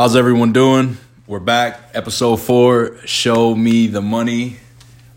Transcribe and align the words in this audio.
How's 0.00 0.16
everyone 0.16 0.54
doing? 0.54 0.96
We're 1.26 1.40
back, 1.40 1.90
episode 1.92 2.36
four. 2.36 2.96
Show 3.04 3.54
me 3.54 3.86
the 3.86 4.00
money. 4.00 4.56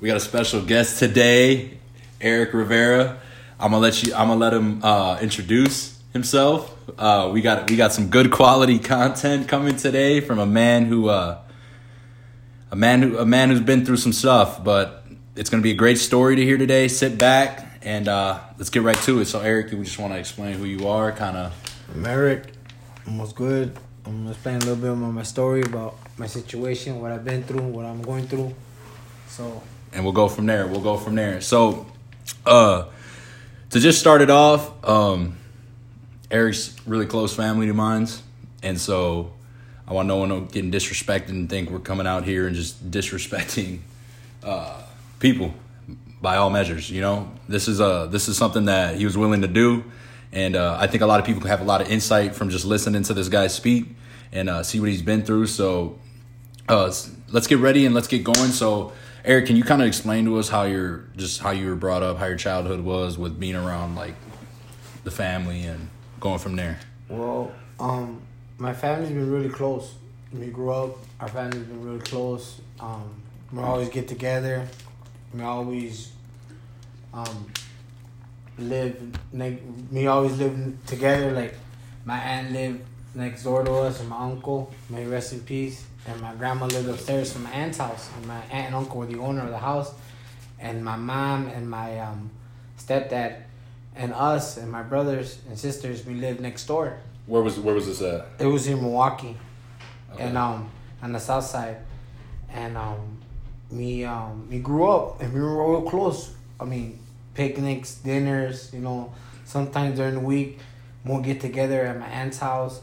We 0.02 0.10
got 0.10 0.18
a 0.18 0.20
special 0.20 0.62
guest 0.62 1.00
today, 1.00 1.78
Eric 2.20 2.54
Rivera. 2.54 3.18
I'm 3.58 3.72
gonna 3.72 3.82
let 3.82 4.04
you. 4.04 4.14
I'm 4.14 4.28
gonna 4.28 4.42
let 4.42 4.54
him 4.54 4.84
uh, 4.84 5.20
introduce 5.22 5.98
himself. 6.12 6.76
Uh, 6.98 7.30
we 7.32 7.40
got 7.40 7.70
we 7.70 7.78
got 7.78 7.94
some 7.94 8.10
good 8.10 8.30
quality 8.30 8.78
content 8.78 9.48
coming 9.48 9.78
today 9.78 10.20
from 10.20 10.38
a 10.38 10.46
man 10.46 10.84
who 10.88 11.08
uh, 11.08 11.40
a 12.70 12.76
man 12.76 13.04
who 13.04 13.18
a 13.18 13.26
man 13.26 13.52
who's 13.52 13.62
been 13.62 13.86
through 13.86 13.96
some 13.96 14.12
stuff. 14.12 14.66
But 14.66 15.06
it's 15.38 15.50
gonna 15.50 15.64
be 15.64 15.72
a 15.72 15.76
great 15.76 15.98
story 15.98 16.36
to 16.36 16.44
hear 16.44 16.58
today. 16.58 16.90
Sit 16.90 17.18
back 17.18 17.80
and 17.84 18.10
uh, 18.10 18.38
let's 18.58 18.70
get 18.70 18.82
right 18.82 18.98
to 19.04 19.22
it. 19.22 19.28
So, 19.28 19.40
Eric, 19.40 19.72
we 19.72 19.86
just 19.86 19.98
want 19.98 20.12
to 20.12 20.20
explain 20.20 20.56
who 20.56 20.66
you 20.66 20.90
are, 20.90 21.14
kind 21.14 21.38
of. 21.38 22.06
Eric. 22.06 22.52
What's 23.06 23.32
good. 23.32 23.80
I'm 24.06 24.20
gonna 24.20 24.32
explain 24.32 24.56
a 24.58 24.60
little 24.60 24.76
bit 24.76 24.92
about 24.92 25.14
my 25.14 25.24
story, 25.24 25.62
about 25.62 25.98
my 26.18 26.28
situation, 26.28 27.00
what 27.00 27.12
I've 27.12 27.24
been 27.24 27.44
through, 27.44 27.62
what 27.62 27.86
I'm 27.86 28.02
going 28.02 28.28
through. 28.28 28.54
So. 29.28 29.64
And 29.94 30.04
we'll 30.04 30.14
go 30.14 30.28
from 30.28 30.46
there. 30.46 30.68
We'll 30.68 30.82
go 30.82 30.98
from 30.98 31.16
there. 31.16 31.40
So, 31.40 31.86
uh, 32.46 32.86
to 33.70 33.80
just 33.80 34.00
start 34.00 34.22
it 34.22 34.30
off, 34.30 34.72
um, 34.88 35.38
Eric's 36.30 36.76
really 36.86 37.06
close 37.06 37.34
family 37.36 37.68
to 37.68 37.74
mine's, 37.74 38.22
and 38.62 38.80
so 38.80 39.32
I 39.88 39.94
want 39.94 40.08
no 40.08 40.18
one 40.18 40.46
getting 40.48 40.72
disrespected 40.72 41.30
and 41.30 41.50
think 41.50 41.70
we're 41.70 41.80
coming 41.80 42.08
out 42.08 42.24
here 42.24 42.48
and 42.48 42.56
just 42.56 42.92
disrespecting 42.92 43.80
uh, 44.44 44.82
people 45.20 45.54
by 46.22 46.38
all 46.38 46.50
measures. 46.50 46.90
You 46.90 47.02
know, 47.02 47.32
this 47.48 47.68
is 47.68 47.80
a 47.80 48.08
this 48.12 48.28
is 48.28 48.38
something 48.38 48.66
that 48.66 48.96
he 48.96 49.06
was 49.06 49.18
willing 49.18 49.42
to 49.42 49.48
do, 49.48 49.84
and 50.34 50.56
uh, 50.56 50.76
I 50.80 50.88
think 50.88 51.04
a 51.04 51.06
lot 51.06 51.20
of 51.20 51.26
people 51.26 51.42
can 51.42 51.50
have 51.50 51.62
a 51.62 51.66
lot 51.66 51.80
of 51.80 51.90
insight 51.90 52.36
from 52.36 52.50
just 52.50 52.66
listening 52.66 53.04
to 53.04 53.14
this 53.14 53.30
guy 53.30 53.48
speak 53.48 53.86
and 54.32 54.50
uh, 54.50 54.64
see 54.64 54.80
what 54.80 54.90
he's 54.90 55.04
been 55.04 55.24
through. 55.24 55.48
So, 55.48 56.00
uh, 56.68 56.92
let's 57.30 57.48
get 57.48 57.60
ready 57.60 57.86
and 57.86 57.94
let's 57.94 58.08
get 58.08 58.24
going. 58.24 58.50
So, 58.50 58.94
Eric, 59.24 59.46
can 59.46 59.56
you 59.56 59.64
kind 59.64 59.82
of 59.82 59.88
explain 59.88 60.26
to 60.26 60.38
us 60.38 60.50
how 60.50 60.64
you're 60.64 61.06
just 61.16 61.40
how 61.40 61.52
you 61.52 61.68
were 61.70 61.76
brought 61.76 62.02
up, 62.02 62.18
how 62.18 62.26
your 62.26 62.36
childhood 62.36 62.82
was 62.82 63.18
with 63.18 63.40
being 63.40 63.56
around 63.56 63.96
like 63.96 64.16
the 65.04 65.12
family 65.12 65.64
and 65.64 65.90
going 66.20 66.40
from 66.40 66.56
there? 66.56 66.80
Well, 67.08 67.52
um, 67.80 68.22
my 68.58 68.74
family's 68.74 69.10
been 69.10 69.32
really 69.32 69.50
close. 69.50 69.94
We 70.32 70.48
grew 70.48 70.72
up, 70.72 70.98
our 71.20 71.28
family's 71.28 71.64
been 71.64 71.86
really 71.86 72.02
close. 72.02 72.60
Um, 72.80 73.22
we 73.52 73.62
always 73.62 73.90
get 73.90 74.08
together. 74.08 74.68
We 75.32 75.44
always 75.44 76.12
um, 77.14 77.46
live. 78.58 78.96
Like, 79.34 79.62
we 79.92 80.08
always 80.08 80.38
live 80.38 80.78
together. 80.86 81.32
Like 81.32 81.56
my 82.06 82.18
aunt 82.18 82.52
lived 82.52 82.82
next 83.16 83.44
door 83.44 83.64
to 83.64 83.72
us, 83.72 84.00
and 84.00 84.10
my 84.10 84.18
uncle, 84.18 84.74
may 84.90 85.06
rest 85.06 85.34
in 85.34 85.42
peace, 85.42 85.86
and 86.08 86.20
my 86.22 86.34
grandma 86.36 86.66
lived 86.66 86.90
upstairs 86.90 87.32
from 87.34 87.44
my 87.44 87.52
aunt's 87.52 87.78
house. 87.78 88.10
And 88.18 88.28
my 88.28 88.42
aunt 88.52 88.68
and 88.68 88.76
uncle 88.76 89.00
were 89.00 89.06
the 89.06 89.20
owner 89.20 89.42
of 89.42 89.50
the 89.50 89.60
house, 89.60 89.94
and 90.60 90.84
my 90.84 90.96
mom 90.96 91.48
and 91.48 91.70
my 91.70 92.00
um, 92.00 92.32
stepdad 92.78 93.44
and 93.96 94.14
us 94.14 94.58
and 94.58 94.72
my 94.72 94.84
brothers 94.84 95.40
and 95.48 95.58
sisters 95.58 96.06
we 96.06 96.16
lived 96.16 96.40
next 96.40 96.66
door. 96.66 96.98
Where 97.26 97.42
was 97.42 97.60
where 97.60 97.76
was 97.76 97.88
this 97.88 98.02
at? 98.02 98.28
It 98.40 98.46
was 98.46 98.68
in 98.68 98.82
Milwaukee, 98.82 99.38
okay. 100.14 100.24
and 100.24 100.38
um 100.38 100.70
on 101.02 101.14
the 101.14 101.20
south 101.20 101.46
side, 101.46 101.78
and 102.52 102.78
um 102.78 103.20
me 103.72 104.04
um 104.04 104.48
we 104.50 104.60
grew 104.60 104.90
up 104.90 105.22
and 105.22 105.34
we 105.34 105.40
were 105.40 105.72
real 105.72 105.90
close. 105.90 106.34
I 106.60 106.66
mean 106.66 107.00
picnics, 107.34 107.96
dinners, 107.96 108.72
you 108.74 108.80
know. 108.80 109.14
Sometimes 109.46 109.98
during 109.98 110.16
the 110.16 110.20
week, 110.20 110.60
we'll 111.06 111.22
get 111.22 111.42
together 111.42 111.86
at 111.86 112.00
my 112.00 112.08
aunt's 112.08 112.40
house, 112.40 112.82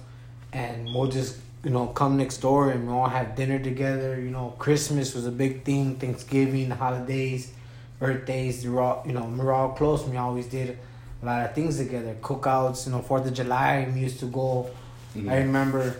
and 0.53 0.87
we'll 0.95 1.09
just 1.09 1.39
you 1.65 1.71
know 1.71 1.89
come 1.89 2.17
next 2.17 2.39
door 2.39 2.71
and 2.71 2.87
we'll 2.87 2.99
all 2.99 3.09
have 3.09 3.37
dinner 3.37 3.59
together. 3.59 4.21
You 4.21 4.31
know, 4.31 4.55
Christmas 4.59 5.15
was 5.15 5.27
a 5.27 5.33
big 5.33 5.65
thing. 5.65 5.97
Thanksgiving, 5.97 6.71
holidays, 6.71 7.53
birthdays. 7.99 8.65
We 8.65 8.71
were 8.71 8.83
all 8.83 9.03
you 9.07 9.13
know 9.13 9.25
we're 9.25 9.53
all 9.53 9.71
close. 9.71 10.05
We 10.05 10.17
always 10.17 10.47
did 10.47 10.79
a 11.23 11.27
lot 11.27 11.45
of 11.45 11.55
things 11.55 11.79
together. 11.79 12.17
Cookouts, 12.21 12.87
you 12.87 12.93
know, 12.93 13.03
Fourth 13.03 13.27
of 13.27 13.35
July. 13.35 13.91
We 13.93 14.01
used 14.01 14.21
to 14.21 14.27
go. 14.27 14.71
Mm-hmm. 15.17 15.29
I 15.29 15.39
remember 15.39 15.97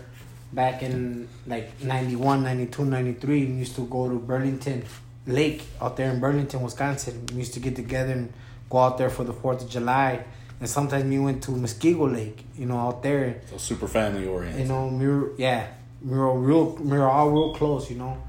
back 0.53 0.83
in 0.83 1.27
like 1.47 1.81
91, 1.81 2.43
92, 2.43 2.85
93, 2.85 3.45
we 3.45 3.51
used 3.53 3.75
to 3.75 3.85
go 3.87 4.09
to 4.09 4.15
Burlington 4.15 4.83
Lake 5.27 5.63
out 5.79 5.97
there 5.97 6.11
in 6.11 6.19
Burlington, 6.19 6.61
Wisconsin. 6.61 7.25
We 7.31 7.39
used 7.39 7.53
to 7.53 7.59
get 7.59 7.75
together 7.75 8.13
and 8.13 8.33
go 8.69 8.79
out 8.79 8.97
there 8.97 9.09
for 9.09 9.23
the 9.23 9.33
4th 9.33 9.63
of 9.63 9.69
July. 9.69 10.23
And 10.59 10.69
sometimes 10.69 11.05
we 11.05 11.19
went 11.19 11.43
to 11.43 11.51
Muskego 11.51 12.11
Lake, 12.11 12.43
you 12.55 12.65
know, 12.65 12.77
out 12.77 13.03
there. 13.03 13.41
So 13.49 13.57
super 13.57 13.87
family 13.87 14.27
oriented. 14.27 14.61
You 14.61 14.67
know, 14.67 14.87
we 14.87 15.07
were, 15.07 15.31
yeah, 15.37 15.67
we 16.03 16.17
were 16.17 16.39
real, 16.39 16.75
we 16.75 16.97
were 16.97 17.09
all 17.09 17.29
real 17.29 17.53
close, 17.55 17.89
you 17.89 17.97
know. 17.97 18.21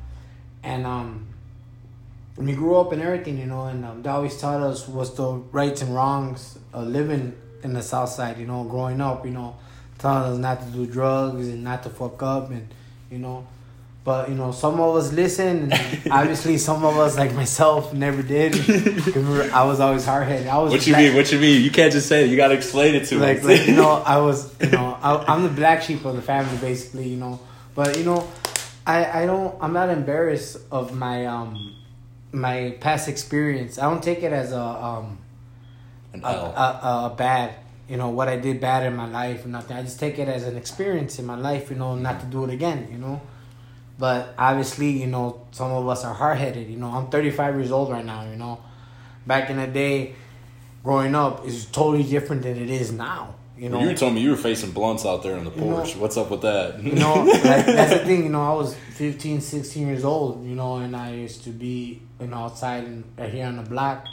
And 0.63 0.87
um, 0.87 1.27
we 2.37 2.55
grew 2.55 2.77
up 2.77 2.93
and 2.93 3.03
everything, 3.03 3.39
you 3.39 3.47
know, 3.47 3.67
and 3.67 3.85
um, 3.85 4.03
they 4.03 4.09
always 4.09 4.39
taught 4.39 4.61
us 4.61 4.89
what's 4.89 5.11
the 5.11 5.29
rights 5.53 5.83
and 5.83 5.95
wrongs 5.95 6.59
of 6.73 6.89
living 6.89 7.37
in 7.63 7.75
the 7.75 7.83
South 7.83 8.09
Side, 8.09 8.39
you 8.39 8.47
know, 8.47 8.65
growing 8.65 9.01
up, 9.01 9.25
you 9.25 9.33
know, 9.33 9.57
telling 9.99 10.33
us 10.33 10.39
not 10.39 10.61
to 10.63 10.67
do 10.69 10.87
drugs 10.87 11.49
and 11.49 11.63
not 11.63 11.83
to 11.83 11.91
fuck 11.91 12.23
up 12.23 12.51
and, 12.51 12.69
you 13.11 13.19
know, 13.19 13.47
but 14.05 14.29
you 14.29 14.35
know, 14.35 14.51
some 14.51 14.81
of 14.81 14.97
us 14.97 15.13
listen, 15.13 15.73
and 15.73 15.73
obviously 16.11 16.59
some 16.59 16.85
of 16.85 16.99
us, 16.99 17.17
like 17.17 17.33
myself, 17.35 17.95
never 17.95 18.23
did. 18.23 18.55
I 19.53 19.65
was 19.65 19.79
always 19.79 20.05
hard 20.05 20.27
headed. 20.27 20.49
I 20.49 20.59
was. 20.59 20.73
What 20.73 20.87
you 20.87 20.93
black, 20.93 21.05
mean? 21.05 21.15
What 21.15 21.31
you 21.31 21.39
mean? 21.39 21.63
You 21.63 21.71
can't 21.71 21.93
just 21.93 22.09
say 22.09 22.25
it. 22.25 22.31
You 22.31 22.37
gotta 22.37 22.55
explain 22.55 22.97
it 22.97 23.05
to 23.07 23.19
like, 23.19 23.45
Like 23.45 23.67
you 23.67 23.77
know, 23.77 23.91
I 24.07 24.19
was. 24.19 24.53
You 24.61 24.71
know, 24.71 24.99
I, 25.01 25.33
am 25.33 25.45
the 25.45 25.49
black 25.51 25.83
sheep 25.83 26.05
of 26.05 26.17
the 26.17 26.23
family, 26.23 26.57
basically. 26.59 27.09
You 27.09 27.17
know, 27.17 27.41
but 27.77 27.97
you 27.97 28.05
know, 28.05 28.29
I 28.85 29.23
I 29.23 29.27
don't. 29.27 29.57
I'm 29.61 29.73
not 29.73 29.89
embarrassed 29.89 30.59
of 30.73 30.97
my 30.97 31.27
um 31.27 31.77
my 32.33 32.77
past 32.81 33.09
experience. 33.09 33.79
I 33.79 33.89
don't 33.89 34.03
take 34.03 34.25
it 34.25 34.33
as 34.33 34.53
a 34.53 34.61
um 34.61 35.19
a, 36.15 36.27
a, 36.27 37.11
a 37.13 37.15
bad 37.17 37.55
you 37.89 37.97
know 37.97 38.09
what 38.09 38.29
I 38.29 38.37
did 38.37 38.61
bad 38.61 38.85
in 38.85 38.97
my 38.97 39.07
life 39.07 39.45
and 39.45 39.53
nothing. 39.53 39.77
I 39.77 39.83
just 39.83 40.01
take 40.01 40.19
it 40.19 40.27
as 40.27 40.45
an 40.45 40.57
experience 40.57 41.19
in 41.19 41.27
my 41.27 41.37
life, 41.37 41.71
you 41.71 41.77
know, 41.77 41.95
not 41.95 42.21
to 42.21 42.27
do 42.27 42.45
it 42.45 42.51
again, 42.51 42.89
you 42.91 42.99
know. 42.99 43.21
But 43.99 44.35
obviously, 44.39 44.91
you 44.91 45.07
know, 45.07 45.47
some 45.51 45.71
of 45.71 45.87
us 45.89 46.05
are 46.05 46.15
hard 46.15 46.39
headed. 46.39 46.69
You 46.69 46.77
know, 46.77 46.89
I'm 46.89 47.09
35 47.09 47.57
years 47.57 47.71
old 47.71 47.91
right 47.91 48.05
now. 48.05 48.29
You 48.29 48.37
know, 48.37 48.59
back 49.27 49.51
in 49.51 49.57
the 49.59 49.67
day, 49.67 50.15
growing 50.83 51.15
up 51.15 51.47
is 51.47 51.67
totally 51.67 52.03
different 52.03 52.43
than 52.43 52.57
it 52.57 52.71
is 52.71 52.93
now. 52.93 53.37
You 53.57 53.69
know, 53.69 53.81
you 53.81 53.87
were 53.89 53.95
telling 53.95 54.15
me 54.15 54.23
you 54.23 54.31
were 54.31 54.37
facing 54.37 54.73
blunts 54.73 55.07
out 55.07 55.23
there 55.23 55.37
on 55.37 55.45
the 55.45 55.51
porch. 55.51 55.95
Know, 55.95 56.03
What's 56.03 56.17
up 56.17 56.31
with 56.31 56.41
that? 56.41 56.83
you 56.83 56.93
know, 56.93 57.15
like, 57.25 57.43
that's 57.67 57.93
the 57.93 58.05
thing. 58.05 58.25
You 58.25 58.31
know, 58.31 58.43
I 58.43 58.55
was 58.55 58.75
15, 58.75 59.41
16 59.41 59.87
years 59.87 60.05
old. 60.05 60.45
You 60.45 60.57
know, 60.57 60.79
and 60.79 60.97
I 60.97 61.13
used 61.13 61.45
to 61.45 61.51
be 61.51 62.03
you 62.19 62.27
know 62.27 62.39
outside 62.39 62.85
and 62.85 63.05
right 63.17 63.31
here 63.31 63.47
on 63.47 63.57
the 63.57 63.63
block, 63.63 64.07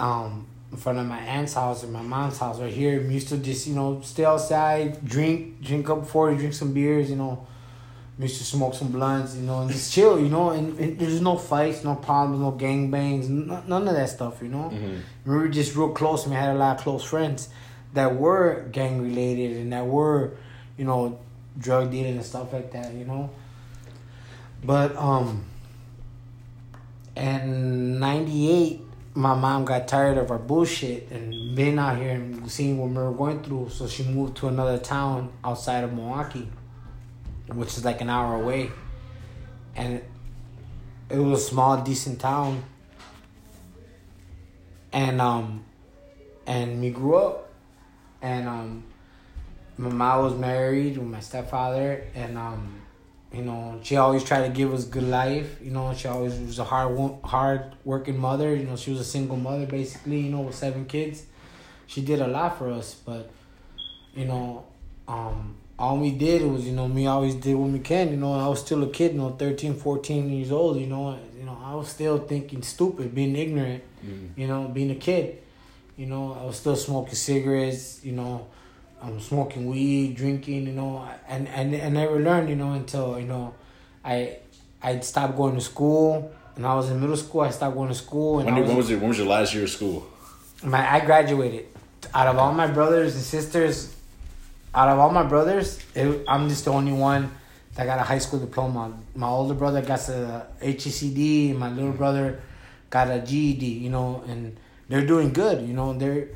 um, 0.00 0.48
in 0.72 0.78
front 0.78 0.98
of 0.98 1.06
my 1.06 1.20
aunt's 1.20 1.54
house 1.54 1.84
and 1.84 1.92
my 1.92 2.02
mom's 2.02 2.38
house 2.38 2.58
right 2.58 2.72
here. 2.72 3.00
We 3.00 3.14
used 3.14 3.28
to 3.28 3.36
just 3.36 3.68
you 3.68 3.74
know 3.74 4.00
stay 4.02 4.24
outside, 4.24 5.04
drink, 5.04 5.60
drink 5.62 5.88
up 5.88 6.00
before, 6.00 6.34
drink 6.34 6.54
some 6.54 6.72
beers. 6.72 7.10
You 7.10 7.16
know 7.16 7.46
used 8.22 8.38
to 8.38 8.44
smoke 8.44 8.74
some 8.74 8.92
blunts, 8.92 9.34
you 9.36 9.42
know, 9.42 9.62
and 9.62 9.70
just 9.70 9.92
chill, 9.92 10.18
you 10.18 10.28
know, 10.28 10.50
and, 10.50 10.78
and 10.78 10.98
there's 10.98 11.20
no 11.20 11.36
fights, 11.36 11.84
no 11.84 11.94
problems, 11.96 12.40
no 12.40 12.52
gang 12.52 12.90
bangs, 12.90 13.26
n- 13.26 13.62
none 13.66 13.88
of 13.88 13.94
that 13.94 14.08
stuff, 14.08 14.40
you 14.42 14.48
know. 14.48 14.70
Mm-hmm. 14.72 15.30
We 15.30 15.36
were 15.36 15.48
just 15.48 15.74
real 15.76 15.90
close, 15.90 16.24
and 16.24 16.32
we 16.32 16.38
had 16.38 16.54
a 16.54 16.58
lot 16.58 16.78
of 16.78 16.82
close 16.82 17.04
friends 17.04 17.48
that 17.94 18.16
were 18.16 18.68
gang 18.72 19.02
related 19.02 19.56
and 19.56 19.72
that 19.72 19.86
were, 19.86 20.32
you 20.78 20.84
know, 20.84 21.18
drug 21.58 21.90
dealing 21.90 22.16
and 22.16 22.24
stuff 22.24 22.52
like 22.52 22.72
that, 22.72 22.94
you 22.94 23.04
know. 23.04 23.30
But 24.64 24.96
um, 24.96 25.44
in 27.16 27.98
'98, 27.98 28.80
my 29.14 29.34
mom 29.34 29.64
got 29.64 29.88
tired 29.88 30.16
of 30.16 30.30
our 30.30 30.38
bullshit 30.38 31.10
and 31.10 31.54
being 31.54 31.78
out 31.78 31.98
here 31.98 32.12
and 32.12 32.50
seeing 32.50 32.78
what 32.78 32.88
we 32.88 32.96
were 32.96 33.12
going 33.12 33.42
through, 33.42 33.68
so 33.68 33.86
she 33.86 34.04
moved 34.04 34.36
to 34.38 34.48
another 34.48 34.78
town 34.78 35.30
outside 35.44 35.84
of 35.84 35.92
Milwaukee 35.92 36.48
which 37.54 37.76
is 37.76 37.84
like 37.84 38.00
an 38.00 38.10
hour 38.10 38.34
away, 38.34 38.70
and 39.76 40.02
it, 41.10 41.16
was 41.16 41.40
a 41.40 41.44
small, 41.44 41.82
decent 41.82 42.20
town. 42.20 42.64
And 44.92 45.20
um, 45.20 45.64
and 46.46 46.80
we 46.80 46.90
grew 46.90 47.16
up, 47.16 47.48
and 48.20 48.48
um, 48.48 48.84
my 49.78 49.88
mom 49.88 50.24
was 50.24 50.34
married 50.34 50.98
with 50.98 51.06
my 51.06 51.20
stepfather, 51.20 52.04
and 52.14 52.36
um, 52.36 52.82
you 53.32 53.42
know, 53.42 53.80
she 53.82 53.96
always 53.96 54.22
tried 54.22 54.46
to 54.46 54.52
give 54.52 54.72
us 54.74 54.84
good 54.84 55.04
life. 55.04 55.58
You 55.62 55.70
know, 55.70 55.94
she 55.94 56.06
always 56.06 56.38
was 56.38 56.58
a 56.58 56.64
hard, 56.64 57.14
hard 57.24 57.74
working 57.84 58.18
mother. 58.18 58.54
You 58.54 58.64
know, 58.64 58.76
she 58.76 58.90
was 58.90 59.00
a 59.00 59.04
single 59.04 59.36
mother 59.36 59.64
basically. 59.64 60.20
You 60.20 60.30
know, 60.30 60.42
with 60.42 60.54
seven 60.54 60.84
kids, 60.84 61.24
she 61.86 62.02
did 62.02 62.20
a 62.20 62.26
lot 62.26 62.58
for 62.58 62.70
us. 62.70 62.94
But, 62.94 63.30
you 64.14 64.26
know, 64.26 64.66
um, 65.08 65.56
all 65.82 65.98
we 65.98 66.12
did 66.12 66.42
was, 66.48 66.64
you 66.64 66.72
know, 66.72 66.86
me 66.86 67.08
always 67.08 67.34
did 67.34 67.56
what 67.56 67.68
we 67.70 67.80
can. 67.80 68.10
You 68.12 68.16
know, 68.16 68.34
I 68.34 68.46
was 68.46 68.60
still 68.60 68.84
a 68.84 68.88
kid, 68.88 69.14
you 69.14 69.18
know, 69.18 69.30
13, 69.30 69.74
14 69.74 70.30
years 70.30 70.52
old, 70.52 70.76
you 70.78 70.86
know. 70.86 71.18
You 71.36 71.44
know, 71.44 71.58
I 71.60 71.74
was 71.74 71.88
still 71.88 72.18
thinking 72.18 72.62
stupid, 72.62 73.12
being 73.12 73.34
ignorant, 73.34 73.82
mm. 74.06 74.28
you 74.36 74.46
know, 74.46 74.68
being 74.68 74.92
a 74.92 74.94
kid. 74.94 75.42
You 75.96 76.06
know, 76.06 76.38
I 76.40 76.44
was 76.44 76.56
still 76.56 76.76
smoking 76.76 77.16
cigarettes, 77.16 78.04
you 78.04 78.12
know, 78.12 78.46
I'm 79.02 79.18
smoking 79.18 79.66
weed, 79.66 80.14
drinking, 80.14 80.68
you 80.68 80.72
know, 80.72 81.04
and 81.26 81.48
and 81.48 81.74
I 81.74 81.88
never 81.88 82.20
learned, 82.20 82.48
you 82.48 82.56
know, 82.56 82.74
until 82.74 83.18
you 83.18 83.26
know, 83.26 83.52
I 84.04 84.38
I 84.80 85.00
stopped 85.00 85.36
going 85.36 85.56
to 85.56 85.60
school. 85.60 86.30
And 86.54 86.66
I 86.66 86.74
was 86.74 86.90
in 86.90 87.00
middle 87.00 87.16
school. 87.16 87.40
I 87.40 87.50
stopped 87.50 87.74
going 87.74 87.88
to 87.88 87.94
school. 87.94 88.38
And 88.38 88.46
when, 88.46 88.60
was, 88.60 88.68
when 88.68 88.76
was 88.76 88.90
it? 88.90 89.00
When 89.00 89.08
was 89.08 89.18
your 89.18 89.26
last 89.26 89.54
year 89.54 89.64
of 89.64 89.70
school? 89.70 90.06
My 90.62 90.82
I 90.94 91.00
graduated. 91.04 91.66
Out 92.14 92.28
of 92.28 92.36
all 92.36 92.52
my 92.52 92.66
brothers 92.66 93.14
and 93.14 93.24
sisters, 93.24 93.96
out 94.74 94.88
of 94.88 94.98
all 94.98 95.10
my 95.10 95.22
brothers, 95.22 95.78
it, 95.94 96.24
I'm 96.26 96.48
just 96.48 96.64
the 96.64 96.72
only 96.72 96.92
one 96.92 97.30
that 97.74 97.86
got 97.86 97.98
a 97.98 98.02
high 98.02 98.18
school 98.18 98.40
diploma. 98.40 98.92
My 99.14 99.28
older 99.28 99.54
brother 99.54 99.82
got 99.82 100.06
a 100.08 100.46
HECD. 100.60 101.56
My 101.56 101.70
little 101.70 101.90
mm-hmm. 101.90 101.98
brother 101.98 102.40
got 102.90 103.08
a 103.08 103.20
GED. 103.20 103.66
You 103.66 103.90
know, 103.90 104.24
and 104.26 104.56
they're 104.88 105.06
doing 105.06 105.32
good. 105.32 105.66
You 105.66 105.74
know, 105.74 105.92
they're 105.94 106.28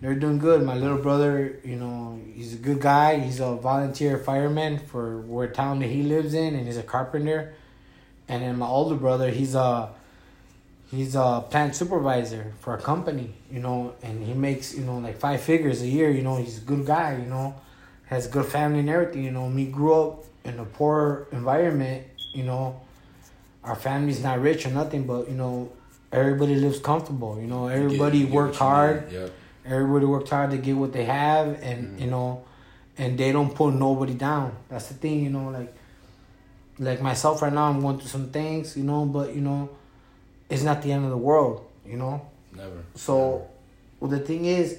they're 0.00 0.14
doing 0.14 0.38
good. 0.38 0.62
My 0.62 0.74
little 0.74 0.98
brother, 0.98 1.60
you 1.64 1.76
know, 1.76 2.20
he's 2.34 2.54
a 2.54 2.58
good 2.58 2.80
guy. 2.80 3.18
He's 3.18 3.40
a 3.40 3.54
volunteer 3.54 4.18
fireman 4.18 4.78
for 4.78 5.20
where 5.20 5.48
town 5.48 5.78
that 5.80 5.88
he 5.88 6.02
lives 6.02 6.34
in, 6.34 6.54
and 6.54 6.66
he's 6.66 6.76
a 6.76 6.82
carpenter. 6.82 7.54
And 8.28 8.42
then 8.42 8.58
my 8.58 8.66
older 8.66 8.96
brother, 8.96 9.30
he's 9.30 9.54
a 9.54 9.90
he's 10.90 11.14
a 11.14 11.44
plant 11.48 11.74
supervisor 11.74 12.52
for 12.60 12.74
a 12.74 12.80
company, 12.80 13.34
you 13.50 13.60
know, 13.60 13.94
and 14.02 14.24
he 14.24 14.34
makes 14.34 14.74
you 14.74 14.84
know 14.84 14.98
like 14.98 15.18
five 15.18 15.40
figures 15.40 15.82
a 15.82 15.88
year. 15.88 16.10
You 16.10 16.22
know, 16.22 16.36
he's 16.36 16.58
a 16.58 16.62
good 16.62 16.84
guy. 16.86 17.16
You 17.16 17.26
know, 17.26 17.54
has 18.12 18.26
good 18.26 18.46
family 18.46 18.80
and 18.80 18.88
everything. 18.88 19.24
You 19.24 19.30
know, 19.30 19.48
me 19.48 19.66
grew 19.66 19.94
up 19.94 20.24
in 20.44 20.58
a 20.58 20.64
poor 20.64 21.28
environment. 21.32 22.06
You 22.34 22.44
know, 22.44 22.80
our 23.64 23.76
family's 23.76 24.22
not 24.22 24.40
rich 24.40 24.66
or 24.66 24.70
nothing, 24.70 25.04
but 25.04 25.28
you 25.28 25.34
know, 25.34 25.72
everybody 26.12 26.54
lives 26.54 26.78
comfortable. 26.78 27.40
You 27.40 27.46
know, 27.46 27.68
everybody 27.68 28.18
you 28.18 28.26
get, 28.26 28.34
worked 28.34 28.56
hard. 28.56 29.10
Yep 29.12 29.32
Everybody 29.64 30.06
worked 30.06 30.28
hard 30.28 30.50
to 30.50 30.58
get 30.58 30.76
what 30.76 30.92
they 30.92 31.04
have, 31.04 31.60
and 31.62 31.86
mm-hmm. 31.86 31.98
you 32.02 32.10
know, 32.10 32.44
and 32.98 33.16
they 33.16 33.30
don't 33.30 33.54
pull 33.54 33.70
nobody 33.70 34.14
down. 34.14 34.56
That's 34.68 34.88
the 34.88 34.94
thing, 34.94 35.22
you 35.22 35.30
know. 35.30 35.50
Like, 35.50 35.72
like 36.80 37.00
myself 37.00 37.42
right 37.42 37.52
now, 37.52 37.70
I'm 37.70 37.80
going 37.80 37.98
through 37.98 38.08
some 38.08 38.30
things, 38.30 38.76
you 38.76 38.82
know, 38.82 39.04
but 39.04 39.34
you 39.34 39.40
know, 39.40 39.70
it's 40.50 40.64
not 40.64 40.82
the 40.82 40.90
end 40.90 41.04
of 41.04 41.10
the 41.10 41.16
world, 41.16 41.64
you 41.86 41.96
know. 41.96 42.26
Never. 42.52 42.82
So, 42.96 43.14
Never. 43.16 43.44
well, 44.00 44.10
the 44.10 44.18
thing 44.18 44.46
is, 44.46 44.78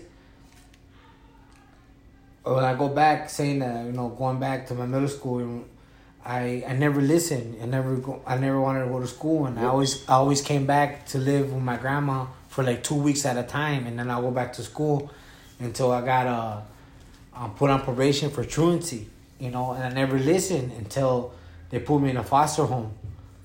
when 2.44 2.64
I 2.64 2.76
go 2.76 2.90
back 2.90 3.30
saying 3.30 3.60
that, 3.60 3.86
you 3.86 3.94
know, 3.94 4.10
going 4.10 4.40
back 4.40 4.68
to 4.68 4.74
my 4.74 4.86
middle 4.86 5.08
school, 5.08 5.66
I 6.26 6.64
I 6.68 6.74
never 6.74 7.02
listened. 7.02 7.58
I 7.62 7.66
never 7.66 7.96
go. 7.98 8.22
I 8.26 8.38
never 8.38 8.60
wanted 8.60 8.84
to 8.86 8.90
go 8.90 9.00
to 9.00 9.08
school, 9.08 9.46
and. 9.46 9.60
I 9.60 9.66
always 9.66 10.08
I 10.10 10.14
always 10.14 10.42
came 10.42 10.66
back 10.66 11.06
to 11.08 11.18
live 11.18 11.54
with 11.54 11.64
my 11.64 11.78
grandma 11.78 12.28
for 12.50 12.64
like 12.64 12.84
two 12.84 12.96
weeks 12.96 13.26
at 13.26 13.38
a 13.38 13.44
time, 13.44 13.88
and 13.88 13.98
then 13.98 14.10
I'll 14.10 14.22
go 14.22 14.32
back 14.32 14.54
to 14.54 14.64
school 14.64 15.12
until 15.60 15.92
I 15.92 16.02
got 16.02 16.28
uh, 16.28 16.62
um, 17.34 17.54
put 17.56 17.70
on 17.70 17.82
probation 17.82 18.30
for 18.30 18.44
truancy, 18.44 19.10
you 19.40 19.52
know. 19.52 19.72
And 19.72 19.84
I 19.84 19.90
never 19.90 20.18
listened 20.20 20.72
until 20.78 21.34
they 21.70 21.80
put 21.80 22.00
me 22.00 22.10
in 22.10 22.18
a 22.18 22.24
foster 22.24 22.66
home 22.66 22.94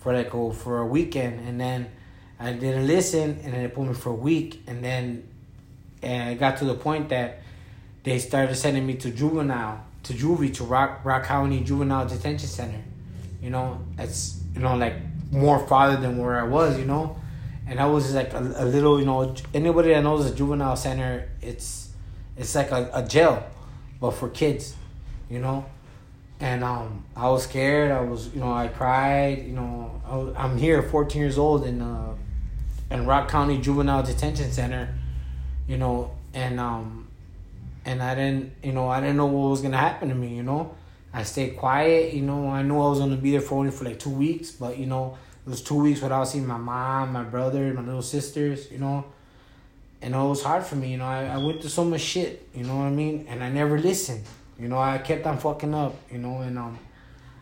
for 0.01 0.13
like 0.13 0.35
oh, 0.35 0.53
for 0.53 0.79
a 0.81 0.87
weekend, 0.87 1.47
and 1.49 1.61
then 1.61 1.91
I 2.39 2.53
didn't 2.53 2.87
listen, 2.87 3.41
and 3.43 3.55
then 3.55 3.63
they 3.63 3.69
put 3.69 3.87
me 3.87 3.95
for 3.95 4.11
a 4.11 4.15
week, 4.15 4.63
and 4.67 4.85
then 4.85 5.29
and 6.03 6.31
it 6.31 6.39
got 6.39 6.59
to 6.59 6.65
the 6.65 6.75
point 6.75 7.09
that 7.09 7.43
they 8.05 8.19
started 8.19 8.55
sending 8.55 8.87
me 8.87 8.95
to 8.95 9.11
juvenile, 9.11 9.85
to 10.05 10.13
juvie, 10.13 10.55
to 10.55 10.65
Rock 10.65 11.05
Rock 11.05 11.25
County 11.25 11.61
Juvenile 11.63 12.07
Detention 12.07 12.49
Center. 12.49 12.83
You 13.43 13.51
know, 13.51 13.81
it's 13.99 14.41
you 14.55 14.61
know 14.61 14.77
like 14.77 14.95
more 15.31 15.59
farther 15.67 16.01
than 16.01 16.19
where 16.19 16.41
I 16.41 16.45
was, 16.45 16.79
you 16.79 16.85
know 16.85 17.19
and 17.69 17.79
I 17.79 17.87
was 17.87 18.15
like 18.15 18.33
a, 18.33 18.39
a 18.39 18.65
little, 18.65 18.99
you 18.99 19.05
know, 19.05 19.35
anybody 19.53 19.91
that 19.91 20.03
knows 20.03 20.29
the 20.29 20.35
juvenile 20.35 20.75
center, 20.75 21.29
it's 21.43 21.91
it's 22.37 22.55
like 22.55 22.71
a, 22.71 22.91
a 22.95 23.07
jail, 23.07 23.45
but 24.01 24.13
for 24.13 24.29
kids, 24.31 24.75
you 25.29 25.39
know. 25.39 25.67
And 26.41 26.63
um, 26.63 27.05
I 27.17 27.29
was 27.29 27.43
scared. 27.43 27.91
I 27.91 28.01
was, 28.01 28.33
you 28.33 28.41
know, 28.41 28.53
I 28.53 28.69
cried. 28.69 29.45
You 29.45 29.53
know, 29.53 30.35
I 30.37 30.45
I'm 30.45 30.57
here, 30.57 30.83
14 30.83 31.21
years 31.21 31.37
old, 31.37 31.67
in 31.67 31.83
uh, 31.83 32.15
in 32.91 33.05
Rock 33.05 33.29
County 33.29 33.59
Juvenile 33.59 34.03
Detention 34.03 34.51
Center, 34.51 34.95
you 35.67 35.77
know, 35.77 36.13
and 36.33 36.59
um, 36.59 37.08
and 37.89 38.03
I 38.03 38.15
didn't, 38.15 38.53
you 38.63 38.73
know, 38.73 38.89
I 38.89 39.01
didn't 39.01 39.17
know 39.17 39.27
what 39.27 39.49
was 39.49 39.63
gonna 39.63 39.79
happen 39.79 40.11
to 40.11 40.15
me. 40.15 40.37
You 40.37 40.43
know, 40.43 40.75
I 41.13 41.23
stayed 41.23 41.57
quiet. 41.57 42.13
You 42.13 42.21
know, 42.21 42.51
I 42.51 42.63
knew 42.63 42.79
I 42.79 42.89
was 42.91 42.99
gonna 42.99 43.17
be 43.17 43.31
there 43.31 43.41
for 43.41 43.55
only 43.59 43.71
for 43.71 43.85
like 43.87 43.99
two 43.99 44.11
weeks, 44.11 44.51
but 44.51 44.77
you 44.77 44.85
know, 44.85 45.17
it 45.47 45.49
was 45.49 45.63
two 45.63 45.81
weeks 45.81 46.03
without 46.03 46.25
seeing 46.25 46.47
my 46.47 46.59
mom, 46.59 47.15
my 47.15 47.25
brother, 47.25 47.73
my 47.73 47.81
little 47.81 48.03
sisters, 48.03 48.71
you 48.71 48.79
know. 48.79 49.07
And 50.03 50.15
it 50.15 50.19
was 50.19 50.43
hard 50.43 50.65
for 50.65 50.77
me, 50.77 50.93
you 50.93 50.99
know. 50.99 51.07
I, 51.07 51.25
I 51.25 51.39
went 51.39 51.61
through 51.61 51.71
so 51.71 51.85
much 51.85 52.03
shit, 52.03 52.47
you 52.55 52.65
know 52.65 52.77
what 52.77 52.85
I 52.85 52.91
mean? 52.91 53.27
And 53.27 53.43
I 53.43 53.49
never 53.49 53.79
listened. 53.79 54.25
You 54.59 54.69
know, 54.69 54.79
I 54.79 54.99
kept 54.99 55.27
on 55.27 55.39
fucking 55.39 55.73
up, 55.73 55.95
you 56.13 56.19
know, 56.19 56.43
and 56.43 56.59
um 56.59 56.79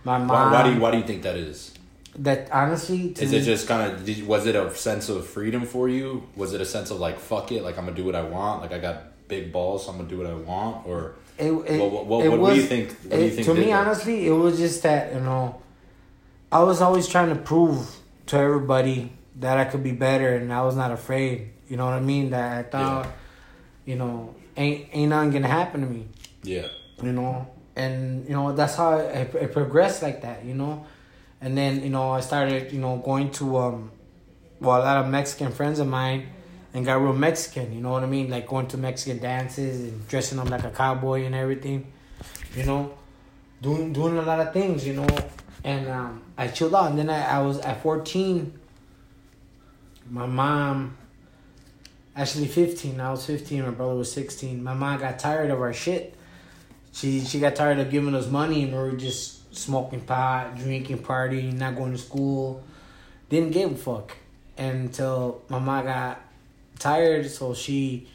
my 0.05 0.19
mom 0.19 0.29
why, 0.29 0.53
why 0.53 0.63
do 0.63 0.75
you 0.75 0.81
why 0.81 0.93
do 0.93 0.99
you 0.99 1.05
think 1.05 1.23
that 1.25 1.37
is? 1.37 1.75
That 2.21 2.51
honestly 2.53 3.13
Is 3.19 3.33
me, 3.33 3.39
it 3.39 3.43
just 3.43 3.67
kind 3.67 3.83
of 3.91 4.29
was 4.29 4.47
it 4.47 4.55
a 4.55 4.73
sense 4.77 5.09
of 5.09 5.27
freedom 5.27 5.67
for 5.67 5.89
you? 5.89 6.29
Was 6.37 6.55
it 6.55 6.61
a 6.61 6.65
sense 6.65 6.93
of 6.93 7.01
like 7.01 7.19
fuck 7.19 7.51
it, 7.51 7.65
like 7.65 7.77
I'm 7.79 7.85
gonna 7.87 7.97
do 7.97 8.05
what 8.05 8.15
I 8.15 8.23
want, 8.23 8.63
like 8.63 8.73
I 8.73 8.79
got 8.79 9.16
big 9.29 9.53
balls, 9.53 9.85
so 9.85 9.93
I'm 9.93 9.99
gonna 9.99 10.09
do 10.09 10.19
what 10.19 10.27
I 10.27 10.35
want, 10.35 10.87
or 10.87 11.17
it, 11.39 11.51
it, 11.51 11.53
what, 11.53 12.07
what, 12.07 12.07
what, 12.07 12.39
was, 12.39 12.55
do 12.55 12.61
you 12.61 12.67
think? 12.67 12.89
What 13.03 13.13
it, 13.13 13.17
do 13.17 13.25
you 13.25 13.31
think 13.31 13.47
to 13.47 13.55
me, 13.55 13.65
that? 13.67 13.87
honestly, 13.87 14.27
it 14.27 14.33
was 14.33 14.59
just 14.59 14.83
that 14.83 15.13
you 15.13 15.21
know, 15.21 15.61
I 16.51 16.63
was 16.63 16.81
always 16.81 17.07
trying 17.07 17.29
to 17.31 17.37
prove 17.37 17.95
to 18.27 18.37
everybody 18.37 19.13
that 19.37 19.59
I 19.59 19.65
could 19.65 19.83
be 19.83 19.93
better, 19.93 20.35
and 20.37 20.53
I 20.53 20.63
was 20.63 20.77
not 20.77 20.91
afraid. 20.91 21.51
You 21.69 21.77
know 21.77 21.85
what 21.85 21.95
I 21.95 22.01
mean? 22.01 22.31
That 22.31 22.59
I 22.59 22.63
thought, 22.69 23.07
yeah. 23.07 23.13
you 23.85 23.97
know, 23.97 24.35
ain't 24.57 24.89
ain't 24.93 25.11
nothing 25.11 25.31
gonna 25.31 25.49
happen 25.49 25.81
to 25.83 25.87
me. 25.87 26.07
Yeah. 26.43 26.69
You 27.03 27.13
know, 27.13 27.49
and 27.75 28.27
you 28.27 28.35
know 28.35 28.53
that's 28.53 28.77
how 28.77 28.99
it, 28.99 29.35
it 29.35 29.53
progressed 29.53 30.03
like 30.03 30.23
that. 30.23 30.45
You 30.45 30.55
know, 30.55 30.87
and 31.41 31.57
then 31.57 31.83
you 31.83 31.91
know 31.91 32.11
I 32.11 32.21
started 32.21 32.73
you 32.73 32.81
know 32.81 32.97
going 32.97 33.31
to 33.33 33.59
um, 33.59 33.91
well 34.61 34.79
a 34.79 34.83
lot 34.83 35.05
of 35.05 35.11
Mexican 35.11 35.53
friends 35.53 35.79
of 35.79 35.87
mine, 35.87 36.29
and 36.75 36.85
got 36.85 37.01
real 37.01 37.13
Mexican. 37.13 37.73
You 37.73 37.81
know 37.81 37.91
what 37.91 38.03
I 38.03 38.07
mean? 38.07 38.31
Like 38.31 38.47
going 38.47 38.67
to 38.69 38.79
Mexican 38.79 39.19
dances 39.19 39.81
and 39.81 40.09
dressing 40.09 40.39
up 40.39 40.51
like 40.51 40.65
a 40.65 40.71
cowboy 40.71 41.25
and 41.25 41.35
everything. 41.35 41.93
You 42.55 42.65
know, 42.65 42.95
doing 43.63 43.93
doing 43.93 44.17
a 44.17 44.23
lot 44.23 44.41
of 44.41 44.53
things. 44.53 44.87
You 44.87 44.95
know, 44.95 45.09
and 45.65 45.89
um, 45.89 46.23
I 46.37 46.49
chilled 46.49 46.75
out. 46.75 46.91
And 46.91 46.99
then 46.99 47.11
I, 47.11 47.39
I 47.39 47.43
was 47.43 47.59
at 47.59 47.83
14. 47.83 48.53
My 50.09 50.27
mom, 50.27 50.97
actually 52.15 52.47
15. 52.47 53.01
I 53.01 53.11
was 53.11 53.27
15. 53.27 53.63
My 53.63 53.71
brother 53.71 53.95
was 53.95 54.13
16. 54.13 54.63
My 54.63 54.75
mom 54.75 55.01
got 55.01 55.19
tired 55.19 55.51
of 55.51 55.61
our 55.61 55.73
shit. 55.73 56.15
She 56.93 57.21
she 57.21 57.41
got 57.41 57.57
tired 57.57 57.79
of 57.79 57.91
giving 57.91 58.15
us 58.15 58.27
money, 58.27 58.63
and 58.63 58.73
we 58.73 58.79
were 58.79 58.93
just 58.93 59.55
smoking 59.55 60.01
pot, 60.01 60.57
drinking, 60.57 60.99
partying, 60.99 61.55
not 61.55 61.77
going 61.77 61.93
to 61.93 61.99
school. 61.99 62.63
Didn't 63.29 63.51
give 63.51 63.73
a 63.73 63.75
fuck 63.75 64.17
until 64.57 65.43
my 65.49 65.59
mom 65.59 65.85
got 65.85 66.26
tired. 66.79 67.31
So 67.31 67.55
she 67.55 68.09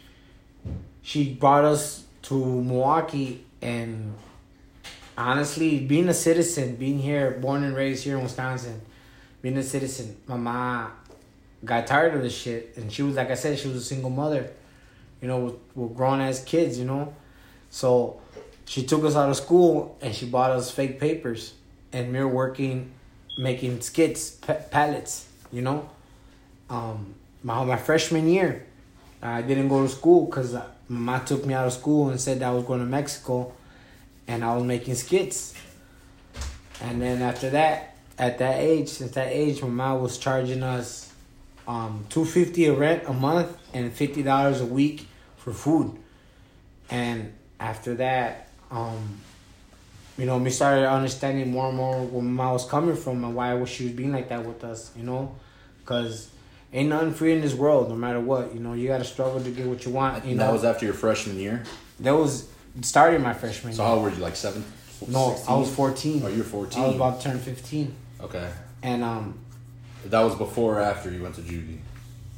she 1.01 1.34
brought 1.34 1.65
us 1.65 2.06
to 2.24 2.36
Milwaukee 2.36 3.44
and 3.62 4.13
honestly, 5.18 5.80
being 5.80 6.10
a 6.10 6.13
citizen, 6.13 6.75
being 6.75 7.00
here, 7.00 7.32
born 7.32 7.63
and 7.63 7.75
raised 7.75 8.03
here 8.03 8.18
in 8.18 8.24
Wisconsin, 8.24 8.82
being 9.41 9.58
a 9.58 9.63
citizen, 9.63 10.18
mom 10.27 10.91
got 11.63 11.86
tired 11.86 12.15
of 12.15 12.22
this 12.22 12.36
shit, 12.36 12.74
and 12.75 12.91
she 12.91 13.03
was 13.03 13.15
like 13.15 13.30
I 13.30 13.36
said, 13.36 13.60
she 13.60 13.68
was 13.68 13.77
a 13.77 13.84
single 13.84 14.10
mother, 14.10 14.51
you 15.22 15.27
know, 15.27 15.39
with, 15.39 15.56
with 15.75 15.96
grown 15.96 16.22
ass 16.22 16.44
kids, 16.44 16.80
you 16.80 16.86
know, 16.86 17.13
so 17.70 18.20
she 18.65 18.84
took 18.84 19.03
us 19.03 19.15
out 19.15 19.30
of 19.30 19.36
school 19.36 19.98
and 20.01 20.13
she 20.13 20.25
bought 20.25 20.51
us 20.51 20.72
fake 20.72 21.00
papers, 21.00 21.53
and 21.94 22.12
we 22.12 22.20
were 22.20 22.27
working, 22.27 22.91
making 23.38 23.82
skids, 23.82 24.32
pallets, 24.72 25.27
you 25.51 25.62
know, 25.62 25.89
um, 26.70 27.13
my 27.43 27.63
my 27.63 27.77
freshman 27.77 28.27
year, 28.27 28.65
I 29.21 29.41
didn't 29.41 29.69
go 29.69 29.83
to 29.83 29.89
school 29.89 30.25
because 30.25 30.55
my 30.88 31.19
took 31.19 31.45
me 31.45 31.53
out 31.53 31.67
of 31.67 31.74
school 31.74 32.10
and 32.10 32.19
said 32.19 32.39
that 32.39 32.50
I 32.50 32.51
was 32.51 32.65
going 32.65 32.79
to 32.79 32.86
Mexico 32.86 33.53
and 34.27 34.43
I 34.43 34.55
was 34.55 34.63
making 34.63 34.95
skids. 34.95 35.53
And 36.81 37.01
then 37.01 37.21
after 37.21 37.51
that, 37.51 37.95
at 38.17 38.39
that 38.39 38.60
age, 38.60 38.89
since 38.89 39.12
that 39.12 39.29
age, 39.31 39.62
my 39.62 39.67
mom 39.67 40.01
was 40.01 40.17
charging 40.17 40.63
us 40.63 41.12
um, 41.67 42.05
two 42.10 42.25
fifty 42.25 42.65
a 42.65 42.74
rent 42.74 43.03
a 43.07 43.13
month 43.13 43.55
and 43.74 43.91
fifty 43.91 44.24
dollars 44.24 44.62
a 44.62 44.65
week 44.65 45.07
for 45.38 45.53
food. 45.53 45.98
And 46.89 47.33
after 47.60 47.95
that, 47.95 48.50
um, 48.69 49.19
you 50.17 50.25
know, 50.25 50.38
we 50.38 50.50
started 50.50 50.89
understanding 50.89 51.51
more 51.51 51.69
and 51.69 51.77
more 51.77 52.03
where 52.05 52.21
my 52.21 52.43
mom 52.43 52.53
was 52.53 52.65
coming 52.65 52.95
from 52.95 53.24
and 53.24 53.36
why 53.36 53.63
she 53.65 53.86
was 53.86 53.93
being 53.93 54.12
like 54.12 54.29
that 54.29 54.45
with 54.45 54.63
us. 54.63 54.91
You 54.95 55.03
know, 55.03 55.36
because 55.79 56.29
ain't 56.73 56.89
nothing 56.89 57.13
free 57.13 57.33
in 57.33 57.41
this 57.41 57.53
world, 57.53 57.89
no 57.89 57.95
matter 57.95 58.19
what. 58.19 58.53
You 58.53 58.59
know, 58.59 58.73
you 58.73 58.87
got 58.87 58.99
to 58.99 59.03
struggle 59.03 59.41
to 59.41 59.49
get 59.51 59.65
what 59.65 59.85
you 59.85 59.91
want. 59.91 60.23
You 60.23 60.31
and 60.31 60.39
know, 60.39 60.47
that 60.47 60.53
was 60.53 60.63
after 60.63 60.85
your 60.85 60.93
freshman 60.93 61.39
year. 61.39 61.63
That 61.99 62.11
was 62.11 62.49
started 62.81 63.21
my 63.21 63.33
freshman. 63.33 63.71
Year. 63.71 63.77
So 63.77 63.83
how 63.83 63.93
old 63.95 64.03
were 64.03 64.09
you? 64.09 64.17
Like 64.17 64.35
seven? 64.35 64.63
No, 65.07 65.31
16? 65.31 65.53
I 65.53 65.57
was 65.57 65.73
fourteen. 65.73 66.21
Oh, 66.23 66.27
you're 66.27 66.43
fourteen. 66.43 66.83
I 66.83 66.87
was 66.87 66.95
about 66.95 67.21
to 67.21 67.29
turn 67.29 67.39
fifteen. 67.39 67.95
Okay. 68.21 68.49
And 68.83 69.03
um. 69.03 69.39
That 70.05 70.21
was 70.21 70.35
before 70.35 70.79
or 70.79 70.81
after 70.81 71.11
you 71.11 71.21
went 71.21 71.35
to 71.35 71.41
juvie? 71.41 71.77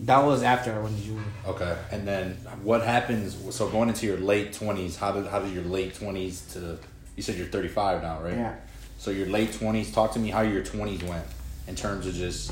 That 0.01 0.25
was 0.25 0.43
after 0.43 0.73
I 0.73 0.79
went 0.79 0.97
to 0.97 1.03
juvie. 1.03 1.23
Okay, 1.47 1.77
and 1.91 2.05
then 2.05 2.31
what 2.61 2.81
happens? 2.81 3.55
So 3.55 3.69
going 3.69 3.87
into 3.87 4.05
your 4.05 4.17
late 4.17 4.51
twenties, 4.51 4.97
how 4.97 5.11
did 5.13 5.27
how 5.27 5.39
did 5.39 5.53
your 5.53 5.63
late 5.63 5.95
twenties 5.95 6.41
to? 6.53 6.77
You 7.15 7.21
said 7.21 7.35
you're 7.35 7.45
35 7.45 8.01
now, 8.01 8.21
right? 8.21 8.33
Yeah. 8.33 8.55
So 8.97 9.11
your 9.11 9.27
late 9.27 9.53
twenties. 9.53 9.91
Talk 9.93 10.11
to 10.13 10.19
me 10.19 10.29
how 10.29 10.41
your 10.41 10.63
twenties 10.63 11.03
went 11.03 11.25
in 11.67 11.75
terms 11.75 12.05
of 12.07 12.15
just 12.15 12.51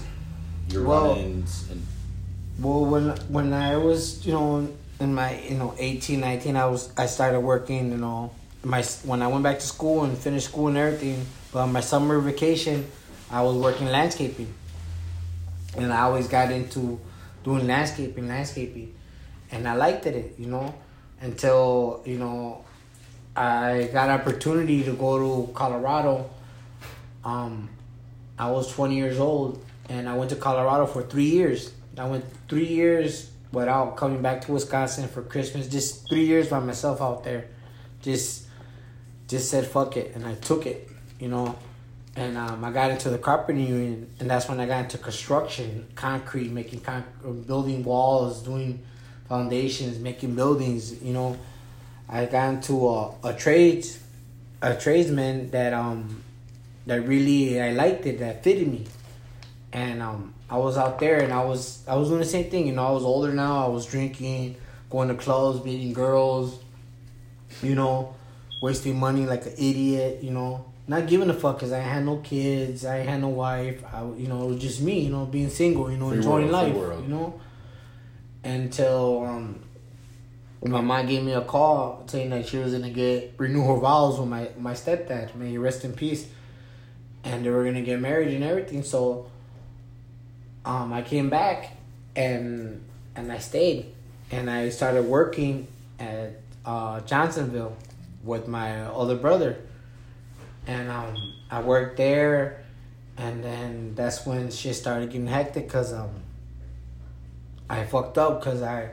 your 0.70 0.84
Well- 0.84 1.15
run-ins 1.15 1.65
and 1.72 1.86
Well, 2.60 2.86
when 2.86 3.10
when 3.30 3.53
I 3.53 3.77
was 3.77 4.25
you 4.25 4.34
know 4.34 4.68
in 5.00 5.15
my 5.15 5.39
you 5.39 5.58
know 5.58 5.74
18, 5.80 6.20
19, 6.20 6.56
I 6.56 6.65
was 6.68 6.89
I 6.96 7.08
started 7.08 7.39
working 7.39 7.91
you 7.91 7.98
know 7.98 8.32
my 8.63 8.84
when 9.03 9.22
I 9.22 9.27
went 9.27 9.44
back 9.44 9.60
to 9.60 9.65
school 9.65 10.03
and 10.03 10.15
finished 10.18 10.48
school 10.50 10.68
and 10.68 10.77
everything. 10.77 11.25
But 11.51 11.62
on 11.62 11.72
my 11.74 11.82
summer 11.82 12.20
vacation, 12.20 12.86
I 13.32 13.41
was 13.41 13.58
working 13.58 13.88
landscaping, 13.88 14.53
and 15.75 15.91
I 15.91 16.01
always 16.01 16.27
got 16.27 16.51
into 16.51 17.00
doing 17.44 17.65
landscaping, 17.68 18.27
landscaping, 18.27 18.94
and 19.51 19.68
I 19.68 19.74
liked 19.74 20.06
it, 20.06 20.36
you 20.38 20.46
know, 20.48 20.74
until 21.22 22.01
you 22.06 22.20
know 22.20 22.63
I 23.36 23.89
got 23.91 24.10
opportunity 24.10 24.84
to 24.84 24.94
go 24.94 25.18
to 25.18 25.51
Colorado. 25.53 26.30
Um, 27.24 27.70
I 28.38 28.50
was 28.51 28.72
20 28.72 28.96
years 28.96 29.20
old 29.20 29.63
and 29.91 30.07
I 30.07 30.15
went 30.15 30.29
to 30.29 30.38
Colorado 30.38 30.86
for 30.86 31.03
three 31.03 31.29
years. 31.29 31.74
I 31.98 32.07
went 32.07 32.24
three 32.48 32.67
years 32.67 33.29
without 33.51 33.98
coming 33.98 34.21
back 34.21 34.41
to 34.43 34.53
Wisconsin 34.53 35.10
for 35.10 35.21
Christmas. 35.21 35.67
Just 35.67 36.07
three 36.07 36.25
years 36.25 36.48
by 36.48 36.60
myself 36.60 37.01
out 37.01 37.25
there. 37.25 37.48
Just, 38.01 38.48
just 39.27 39.51
said 39.51 39.67
fuck 39.67 39.98
it, 39.98 40.15
and 40.15 40.25
I 40.25 40.36
took 40.36 40.65
it, 40.65 40.89
you 41.19 41.27
know. 41.27 41.57
And 42.15 42.38
um, 42.38 42.63
I 42.63 42.71
got 42.71 42.91
into 42.91 43.10
the 43.10 43.17
carpentry 43.17 43.65
union, 43.65 44.10
and 44.19 44.29
that's 44.29 44.48
when 44.48 44.62
I 44.62 44.65
got 44.65 44.86
into 44.86 44.98
construction, 44.98 45.88
concrete, 45.95 46.51
making 46.51 46.81
con- 46.81 47.43
building 47.45 47.83
walls, 47.83 48.41
doing 48.41 48.79
foundations, 49.27 50.00
making 50.00 50.36
buildings. 50.36 51.03
You 51.03 51.13
know, 51.13 51.38
I 52.07 52.25
got 52.25 52.53
into 52.53 52.88
a, 52.88 53.13
a 53.25 53.33
trades, 53.33 54.00
a 54.62 54.74
tradesman 54.74 55.51
that 55.51 55.74
um 55.74 56.24
that 56.86 57.01
really 57.01 57.62
I 57.62 57.71
liked 57.71 58.05
it, 58.05 58.19
that 58.19 58.43
fitted 58.43 58.67
me, 58.67 58.86
and 59.74 60.01
um 60.01 60.34
I 60.50 60.58
was 60.58 60.78
out 60.78 61.00
there 61.00 61.22
and 61.22 61.32
I 61.32 61.44
was 61.44 61.84
I 61.88 61.96
was 61.96 62.10
doing 62.10 62.20
the 62.20 62.25
same 62.25 62.50
thing. 62.50 62.68
You 62.68 62.74
know, 62.74 62.86
I 62.86 62.92
was 62.92 63.04
older 63.04 63.32
now. 63.32 63.66
I 63.66 63.70
was 63.70 63.86
drinking, 63.86 64.58
going 64.90 65.08
to 65.08 65.16
clubs, 65.16 65.63
meeting 65.63 65.94
girls. 65.94 66.60
You 67.62 67.75
know, 67.75 68.16
wasting 68.62 69.00
money 69.00 69.25
like 69.25 69.46
an 69.46 69.54
idiot. 69.54 70.24
You 70.24 70.32
know, 70.32 70.66
not 70.88 71.08
giving 71.08 71.30
a 71.30 71.34
fuck 71.34 71.58
because 71.58 71.72
I 71.72 71.80
had 71.80 72.06
no 72.06 72.18
kids, 72.18 72.86
I 72.86 72.98
had 72.98 73.22
no 73.22 73.30
wife. 73.30 73.84
I 73.94 74.04
you 74.04 74.28
know 74.28 74.44
it 74.44 74.48
was 74.54 74.62
just 74.62 74.82
me. 74.82 75.00
You 75.01 75.12
know, 75.12 75.25
being 75.25 75.50
single. 75.50 75.90
You 75.92 75.98
know, 75.98 76.10
Free 76.10 76.18
enjoying 76.18 76.51
world, 76.51 77.00
life. 77.00 77.04
You 77.04 77.08
know, 77.08 77.40
until 78.44 79.24
um 79.25 79.60
my 80.63 80.82
mom 80.82 81.08
gave 81.08 81.24
me 81.24 81.32
a 81.34 81.42
call 81.42 82.04
saying 82.08 82.30
that 82.30 82.48
she 82.48 82.58
was 82.58 82.74
gonna 82.74 82.92
get 82.92 83.34
renew 83.38 83.66
her 83.66 83.78
vows 83.78 84.20
with 84.20 84.30
my 84.30 84.50
my 84.60 84.74
stepdad. 84.74 85.34
May 85.36 85.51
he 85.51 85.58
rest 85.58 85.86
in 85.86 85.94
peace. 85.94 86.28
And 87.24 87.46
they 87.46 87.50
were 87.51 87.63
gonna 87.63 87.82
get 87.82 88.00
married 88.00 88.34
and 88.34 88.44
everything. 88.44 88.84
So, 88.84 89.30
um, 90.65 90.94
I 90.94 91.01
came 91.01 91.30
back 91.30 91.75
and 92.15 92.84
and 93.15 93.32
I 93.32 93.39
stayed 93.39 93.94
and 94.32 94.50
I 94.50 94.70
started 94.70 95.06
working 95.06 95.68
at 96.00 96.39
uh, 96.65 97.01
Johnsonville 97.01 97.75
with 98.24 98.48
my 98.48 98.88
older 98.89 99.15
brother. 99.15 99.58
And 100.68 100.89
um, 100.89 101.15
I 101.50 101.62
worked 101.62 101.98
there, 101.98 102.63
and 103.18 103.44
then 103.44 103.96
that's 103.96 104.25
when 104.27 104.51
shit 104.51 104.75
started 104.75 105.10
getting 105.10 105.25
hectic 105.27 105.65
because 105.65 105.91
um, 105.91 106.12
I 107.68 107.84
fucked 107.86 108.18
up 108.20 108.39
because 108.39 108.62
I 108.62 108.91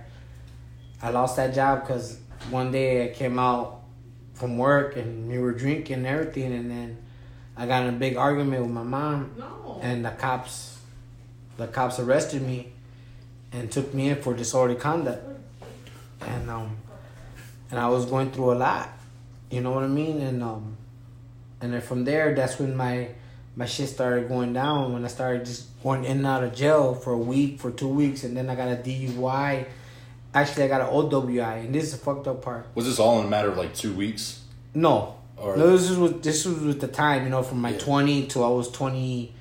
I 1.03 1.11
lost 1.11 1.37
that 1.37 1.55
job 1.55 1.83
because 1.83 2.19
one 2.51 2.73
day 2.73 3.05
I 3.11 3.15
came 3.15 3.39
out 3.39 3.83
from 4.33 4.57
work 4.57 4.97
and 4.97 5.29
we 5.31 5.39
were 5.39 5.53
drinking 5.53 5.97
and 5.99 6.07
everything, 6.07 6.55
and 6.55 6.71
then 6.71 6.97
I 7.57 7.67
got 7.67 7.83
in 7.83 7.95
a 7.95 7.99
big 7.99 8.17
argument 8.17 8.63
with 8.63 8.73
my 8.73 8.83
mom, 8.83 9.35
No. 9.37 9.79
and 9.83 10.05
the 10.05 10.11
cops, 10.11 10.78
the 11.59 11.67
cops 11.67 11.99
arrested 11.99 12.41
me, 12.43 12.73
and 13.53 13.71
took 13.71 13.93
me 13.93 14.09
in 14.09 14.23
for 14.23 14.33
disorderly 14.35 14.79
conduct, 14.81 15.23
and 16.23 16.49
um, 16.51 16.77
and 17.71 17.79
I 17.79 17.89
was 17.89 18.07
going 18.07 18.31
through 18.31 18.53
a 18.53 18.55
lot, 18.55 18.89
you 19.51 19.61
know 19.61 19.73
what 19.73 19.83
I 19.85 19.89
mean, 19.89 20.21
and 20.23 20.43
um, 20.43 20.77
and 21.61 21.75
then 21.75 21.81
from 21.83 22.05
there, 22.05 22.35
that's 22.35 22.59
when 22.59 22.75
my 22.77 23.09
my 23.57 23.67
shit 23.67 23.89
started 23.89 24.29
going 24.29 24.53
down 24.53 24.93
when 24.93 25.05
I 25.05 25.09
started 25.09 25.45
just 25.45 25.67
going 25.83 26.05
in 26.05 26.19
and 26.19 26.27
out 26.27 26.45
of 26.45 26.55
jail 26.55 26.95
for 26.95 27.13
a 27.13 27.19
week, 27.19 27.59
for 27.61 27.71
two 27.71 27.89
weeks, 27.89 28.25
and 28.25 28.37
then 28.37 28.49
I 28.49 28.55
got 28.55 28.69
a 28.69 28.77
DUI. 28.77 29.67
Actually, 30.35 30.65
I 30.65 30.69
got 30.69 30.83
an 30.83 30.89
OWI, 30.89 31.65
and 31.65 31.75
this 31.75 31.85
is 31.85 31.93
the 31.93 31.99
fucked 31.99 32.29
up 32.29 32.43
part. 32.43 32.67
was 32.75 32.85
this 32.87 32.99
all 32.99 33.19
in 33.21 33.27
a 33.27 33.29
matter 33.29 33.49
of 33.51 33.57
like 33.57 33.75
two 33.75 33.93
weeks? 33.95 34.43
No, 34.75 35.17
Or 35.39 35.57
no, 35.57 35.73
this 35.77 35.89
was 35.89 35.99
with 35.99 36.23
this 36.23 36.45
was 36.45 36.61
with 36.61 36.81
the 36.81 36.87
time, 36.89 37.25
you 37.25 37.31
know, 37.31 37.43
from 37.43 37.61
my 37.61 37.71
Yeah. 37.71 37.79
twenty 37.79 38.27
to 38.29 38.45
I 38.45 38.49
was 38.51 38.71
twenty. 38.71 39.33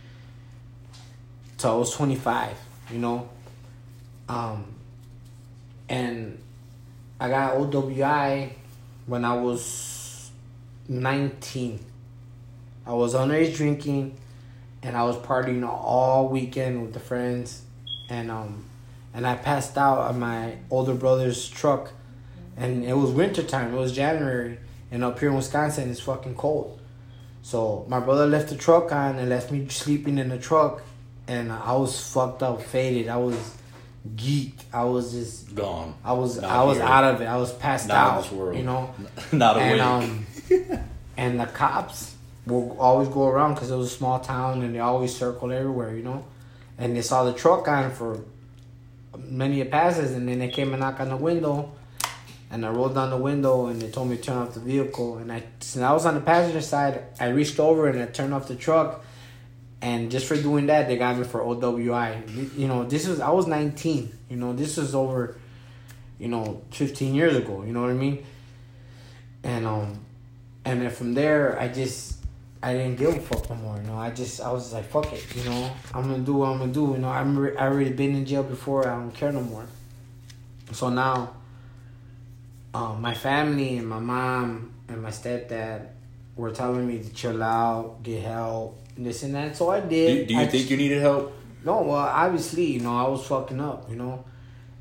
To 1.59 1.69
I 1.69 1.73
was 1.73 1.91
twenty 1.91 2.15
five, 2.15 2.55
you 2.91 2.99
know, 2.99 3.29
um, 4.29 4.65
and 5.89 6.37
I 7.19 7.29
got 7.29 7.55
OWI 7.55 8.51
when 9.07 9.25
I 9.25 9.35
was 9.41 10.29
nineteen. 10.87 11.79
I 12.85 12.93
was 12.93 13.15
underage 13.15 13.55
drinking, 13.55 14.17
and 14.83 14.95
I 14.95 15.03
was 15.03 15.15
partying 15.17 15.67
all 15.67 16.29
weekend 16.29 16.83
with 16.83 16.93
the 16.93 16.99
friends, 16.99 17.63
and 18.07 18.29
um, 18.29 18.65
and 19.15 19.25
I 19.25 19.35
passed 19.35 19.79
out 19.79 19.97
on 19.97 20.19
my 20.19 20.57
older 20.69 20.93
brother's 20.93 21.49
truck, 21.49 21.91
and 22.55 22.85
it 22.85 22.93
was 22.93 23.09
winter 23.09 23.41
time. 23.41 23.73
It 23.73 23.77
was 23.77 23.93
January, 23.93 24.59
and 24.91 25.03
up 25.03 25.19
here 25.19 25.29
in 25.29 25.35
Wisconsin, 25.35 25.89
it's 25.89 26.01
fucking 26.01 26.35
cold. 26.35 26.79
So 27.41 27.85
my 27.87 27.99
brother 27.99 28.27
left 28.27 28.49
the 28.49 28.55
truck 28.55 28.91
on 28.91 29.17
and 29.17 29.29
left 29.29 29.51
me 29.51 29.67
sleeping 29.69 30.19
in 30.19 30.29
the 30.29 30.37
truck, 30.37 30.83
and 31.27 31.51
I 31.51 31.73
was 31.75 32.11
fucked 32.13 32.43
up, 32.43 32.61
faded. 32.61 33.07
I 33.09 33.17
was 33.17 33.35
geeked. 34.15 34.63
I 34.73 34.83
was 34.85 35.11
just, 35.11 35.53
Gone. 35.55 35.95
I 36.03 36.13
was, 36.13 36.39
Not 36.41 36.49
I 36.49 36.63
was 36.63 36.77
here. 36.77 36.85
out 36.85 37.03
of 37.15 37.21
it. 37.21 37.25
I 37.25 37.37
was 37.37 37.51
passed 37.53 37.87
Not 37.87 37.95
in 37.95 38.13
out. 38.17 38.23
this 38.23 38.31
world. 38.31 38.57
You 38.57 38.63
know, 38.63 38.93
Not 39.31 39.57
and 39.57 39.79
awake. 39.81 40.71
um, 40.71 40.79
and 41.17 41.39
the 41.39 41.45
cops 41.47 42.15
will 42.45 42.77
always 42.79 43.09
go 43.09 43.27
around 43.27 43.55
because 43.55 43.71
it 43.71 43.75
was 43.75 43.87
a 43.91 43.95
small 43.95 44.19
town, 44.19 44.61
and 44.63 44.73
they 44.73 44.79
always 44.79 45.15
circle 45.15 45.51
everywhere, 45.51 45.95
you 45.95 46.03
know. 46.03 46.25
And 46.77 46.95
they 46.95 47.01
saw 47.01 47.23
the 47.23 47.33
truck 47.33 47.67
on 47.67 47.91
for 47.91 48.21
many 49.17 49.63
passes, 49.65 50.13
and 50.13 50.27
then 50.29 50.39
they 50.39 50.47
came 50.49 50.71
and 50.73 50.79
knocked 50.79 51.01
on 51.01 51.09
the 51.09 51.17
window, 51.17 51.71
and 52.51 52.65
I 52.65 52.69
rolled 52.69 52.95
down 52.95 53.09
the 53.09 53.17
window, 53.17 53.65
and 53.65 53.81
they 53.81 53.89
told 53.89 54.09
me 54.09 54.15
to 54.17 54.21
turn 54.21 54.37
off 54.37 54.53
the 54.53 54.59
vehicle, 54.59 55.17
and 55.17 55.31
I 55.31 55.43
since 55.59 55.83
I 55.83 55.91
was 55.91 56.05
on 56.05 56.13
the 56.13 56.21
passenger 56.21 56.61
side, 56.61 57.03
I 57.19 57.29
reached 57.29 57.59
over 57.59 57.87
and 57.87 57.99
I 58.01 58.05
turned 58.05 58.33
off 58.33 58.47
the 58.47 58.55
truck. 58.55 59.03
And 59.81 60.09
just 60.09 60.25
for 60.25 60.35
doing 60.35 60.67
that, 60.67 60.87
they 60.87 60.97
got 60.97 61.17
me 61.17 61.23
for 61.23 61.41
OWI. 61.41 62.57
You 62.57 62.67
know, 62.67 62.83
this 62.83 63.07
was 63.07 63.19
I 63.19 63.29
was 63.29 63.47
19. 63.47 64.11
You 64.29 64.37
know, 64.37 64.53
this 64.53 64.77
was 64.77 64.95
over, 64.95 65.37
you 66.17 66.27
know, 66.27 66.61
15 66.71 67.13
years 67.13 67.35
ago. 67.35 67.63
You 67.63 67.73
know 67.73 67.81
what 67.81 67.91
I 67.91 67.93
mean? 67.93 68.25
And 69.43 69.67
um, 69.67 69.99
and 70.65 70.81
then 70.81 70.89
from 70.89 71.13
there, 71.13 71.59
I 71.59 71.67
just 71.67 72.17
I 72.61 72.73
didn't 72.73 72.97
give 72.97 73.15
a 73.15 73.19
fuck 73.19 73.49
no 73.49 73.55
more. 73.55 73.77
You 73.77 73.83
know, 73.83 73.97
I 73.97 74.09
just 74.09 74.41
I 74.41 74.51
was 74.51 74.73
like, 74.73 74.85
fuck 74.85 75.13
it. 75.13 75.23
You 75.35 75.43
know, 75.43 75.71
I'm 75.93 76.09
gonna 76.09 76.19
do 76.19 76.33
what 76.33 76.49
I'm 76.49 76.59
gonna 76.59 76.73
do. 76.73 76.93
You 76.93 76.97
know, 76.97 77.09
I'm 77.09 77.37
re- 77.37 77.55
I 77.55 77.67
already 77.67 77.91
been 77.91 78.15
in 78.15 78.25
jail 78.25 78.43
before. 78.43 78.87
I 78.87 78.95
don't 78.95 79.11
care 79.11 79.31
no 79.31 79.41
more. 79.41 79.67
So 80.71 80.89
now, 80.89 81.33
um, 82.73 82.99
my 83.01 83.13
family 83.13 83.77
and 83.77 83.87
my 83.87 83.99
mom 83.99 84.73
and 84.89 85.01
my 85.01 85.11
stepdad 85.11 85.87
were 86.35 86.51
telling 86.51 86.87
me 86.87 86.99
to 86.99 87.09
chill 87.13 87.41
out, 87.41 88.03
get 88.03 88.23
help, 88.23 88.79
this 89.03 89.23
and 89.23 89.35
that. 89.35 89.55
So 89.55 89.69
I 89.69 89.79
did. 89.79 90.27
do 90.27 90.33
you 90.33 90.39
I 90.39 90.47
think 90.47 90.69
you 90.69 90.77
needed 90.77 91.01
help? 91.01 91.33
No, 91.63 91.81
well, 91.81 91.95
obviously, 91.97 92.65
you 92.65 92.79
know, 92.79 92.95
I 92.97 93.07
was 93.07 93.25
fucking 93.25 93.59
up. 93.59 93.89
You 93.89 93.97
know. 93.97 94.25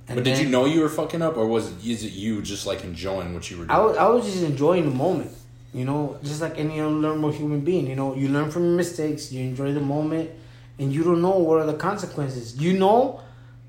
And 0.09 0.17
But 0.17 0.25
did 0.25 0.39
you 0.39 0.49
know 0.49 0.67
you 0.67 0.81
were 0.83 0.89
fucking 0.89 1.21
up, 1.21 1.37
or 1.37 1.47
was 1.47 1.73
it 1.73 1.85
is 1.85 2.05
it 2.05 2.13
you 2.13 2.41
just 2.41 2.65
like 2.67 2.85
enjoying 2.85 3.35
what 3.35 3.51
you 3.51 3.59
were 3.59 3.65
doing? 3.65 3.77
I 3.77 3.81
was, 3.81 3.97
I 3.97 4.09
was 4.09 4.25
just 4.25 4.45
enjoying 4.45 4.85
the 4.85 4.95
moment, 4.95 5.33
you 5.75 5.85
know, 5.85 6.17
just 6.23 6.41
like 6.41 6.59
any 6.59 6.79
other 6.81 6.93
normal 6.93 7.33
human 7.33 7.63
being. 7.63 7.89
You 7.89 7.97
know, 7.97 8.15
you 8.15 8.29
learn 8.29 8.51
from 8.51 8.63
your 8.67 8.77
mistakes, 8.77 9.33
you 9.33 9.43
enjoy 9.43 9.73
the 9.73 9.81
moment, 9.81 10.31
and 10.79 10.93
you 10.93 11.03
don't 11.03 11.21
know 11.21 11.39
what 11.39 11.61
are 11.61 11.67
the 11.67 11.75
consequences. 11.75 12.57
You 12.57 12.79
know, 12.79 13.21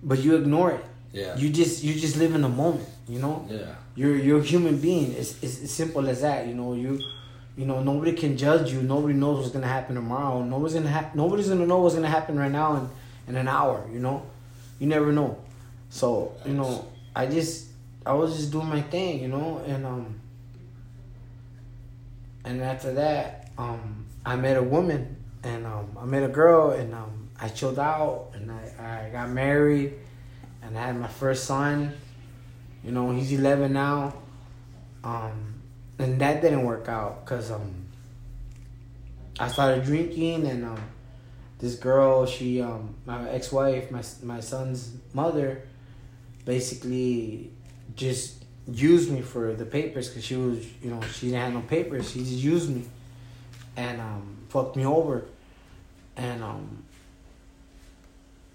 but 0.04 0.20
you 0.20 0.36
ignore 0.36 0.72
it. 0.72 0.86
yeah. 1.12 1.36
You 1.36 1.50
just 1.50 1.84
you 1.84 1.96
just 1.96 2.18
live 2.18 2.36
in 2.36 2.42
the 2.42 2.50
moment. 2.50 2.88
You 3.08 3.18
know, 3.20 3.48
yeah. 3.50 3.74
you're 3.96 4.16
you're 4.16 4.40
a 4.40 4.44
human 4.44 4.78
being. 4.78 5.14
It's, 5.14 5.42
it's 5.42 5.64
as 5.64 5.72
simple 5.72 6.08
as 6.08 6.22
that. 6.22 6.46
You 6.46 6.54
know, 6.54 6.76
you 6.76 7.02
you 7.58 7.66
know 7.66 7.82
nobody 7.82 8.14
can 8.14 8.38
judge 8.38 8.72
you. 8.72 8.82
Nobody 8.82 9.16
knows 9.16 9.40
what's 9.40 9.52
gonna 9.52 9.68
happen 9.68 9.96
tomorrow. 9.96 10.44
Nobody's 10.44 10.76
gonna 10.76 10.92
ha- 10.92 11.12
nobody's 11.16 11.50
gonna 11.50 11.66
know 11.66 11.80
what's 11.80 11.96
gonna 11.96 12.08
happen 12.08 12.38
right 12.38 12.52
now 12.52 12.76
in 12.78 12.90
in 13.28 13.36
an 13.36 13.48
hour. 13.48 13.86
You 13.92 14.00
know, 14.00 14.24
you 14.80 14.88
never 14.88 15.12
know. 15.12 15.38
So 15.90 16.34
you 16.46 16.54
know, 16.54 16.86
I 17.16 17.26
just 17.26 17.70
I 18.06 18.14
was 18.14 18.38
just 18.38 18.52
doing 18.52 18.68
my 18.68 18.82
thing. 18.82 19.22
You 19.22 19.30
know, 19.30 19.64
and 19.66 19.86
um 19.86 20.20
and 22.46 22.62
after 22.62 22.94
that 22.94 23.50
um 23.58 24.06
I 24.26 24.36
met 24.36 24.56
a 24.56 24.64
woman 24.64 25.18
and 25.44 25.66
um 25.66 25.98
I 26.00 26.06
met 26.06 26.24
a 26.24 26.28
girl 26.28 26.72
and 26.72 26.94
um 26.94 27.30
I 27.42 27.50
chilled 27.50 27.80
out 27.80 28.30
and 28.36 28.52
I 28.52 29.08
I 29.08 29.10
got 29.10 29.30
married 29.30 29.96
and 30.62 30.78
I 30.78 30.86
had 30.86 31.00
my 31.00 31.08
first 31.08 31.46
son. 31.46 31.94
You 32.84 32.92
know, 32.92 33.12
he's 33.12 33.32
11 33.32 33.74
now. 33.74 34.14
Um, 35.04 35.57
and 36.00 36.20
that 36.22 36.42
didn't 36.42 36.64
work 36.64 36.88
out 36.88 37.26
because 37.26 37.52
um, 37.52 37.86
I 39.40 39.48
started 39.48 39.84
drinking, 39.84 40.48
and 40.48 40.66
um, 40.66 40.82
this 41.60 41.76
girl, 41.76 42.26
she, 42.26 42.62
um, 42.62 42.96
my 43.06 43.30
ex-wife, 43.30 43.92
my 43.92 44.04
my 44.24 44.40
son's 44.40 44.94
mother, 45.14 45.64
basically 46.46 47.52
just 47.96 48.46
used 48.68 49.12
me 49.12 49.22
for 49.22 49.54
the 49.54 49.66
papers 49.66 50.10
because 50.10 50.24
she 50.24 50.36
was, 50.36 50.66
you 50.84 50.92
know, 50.92 51.02
she 51.02 51.28
didn't 51.28 51.42
have 51.42 51.54
no 51.54 51.62
papers. 51.62 52.12
She 52.12 52.20
just 52.20 52.32
used 52.32 52.70
me, 52.70 52.84
and 53.76 54.00
um, 54.00 54.38
fucked 54.50 54.76
me 54.76 54.86
over, 54.86 55.26
and 56.16 56.44
um, 56.44 56.84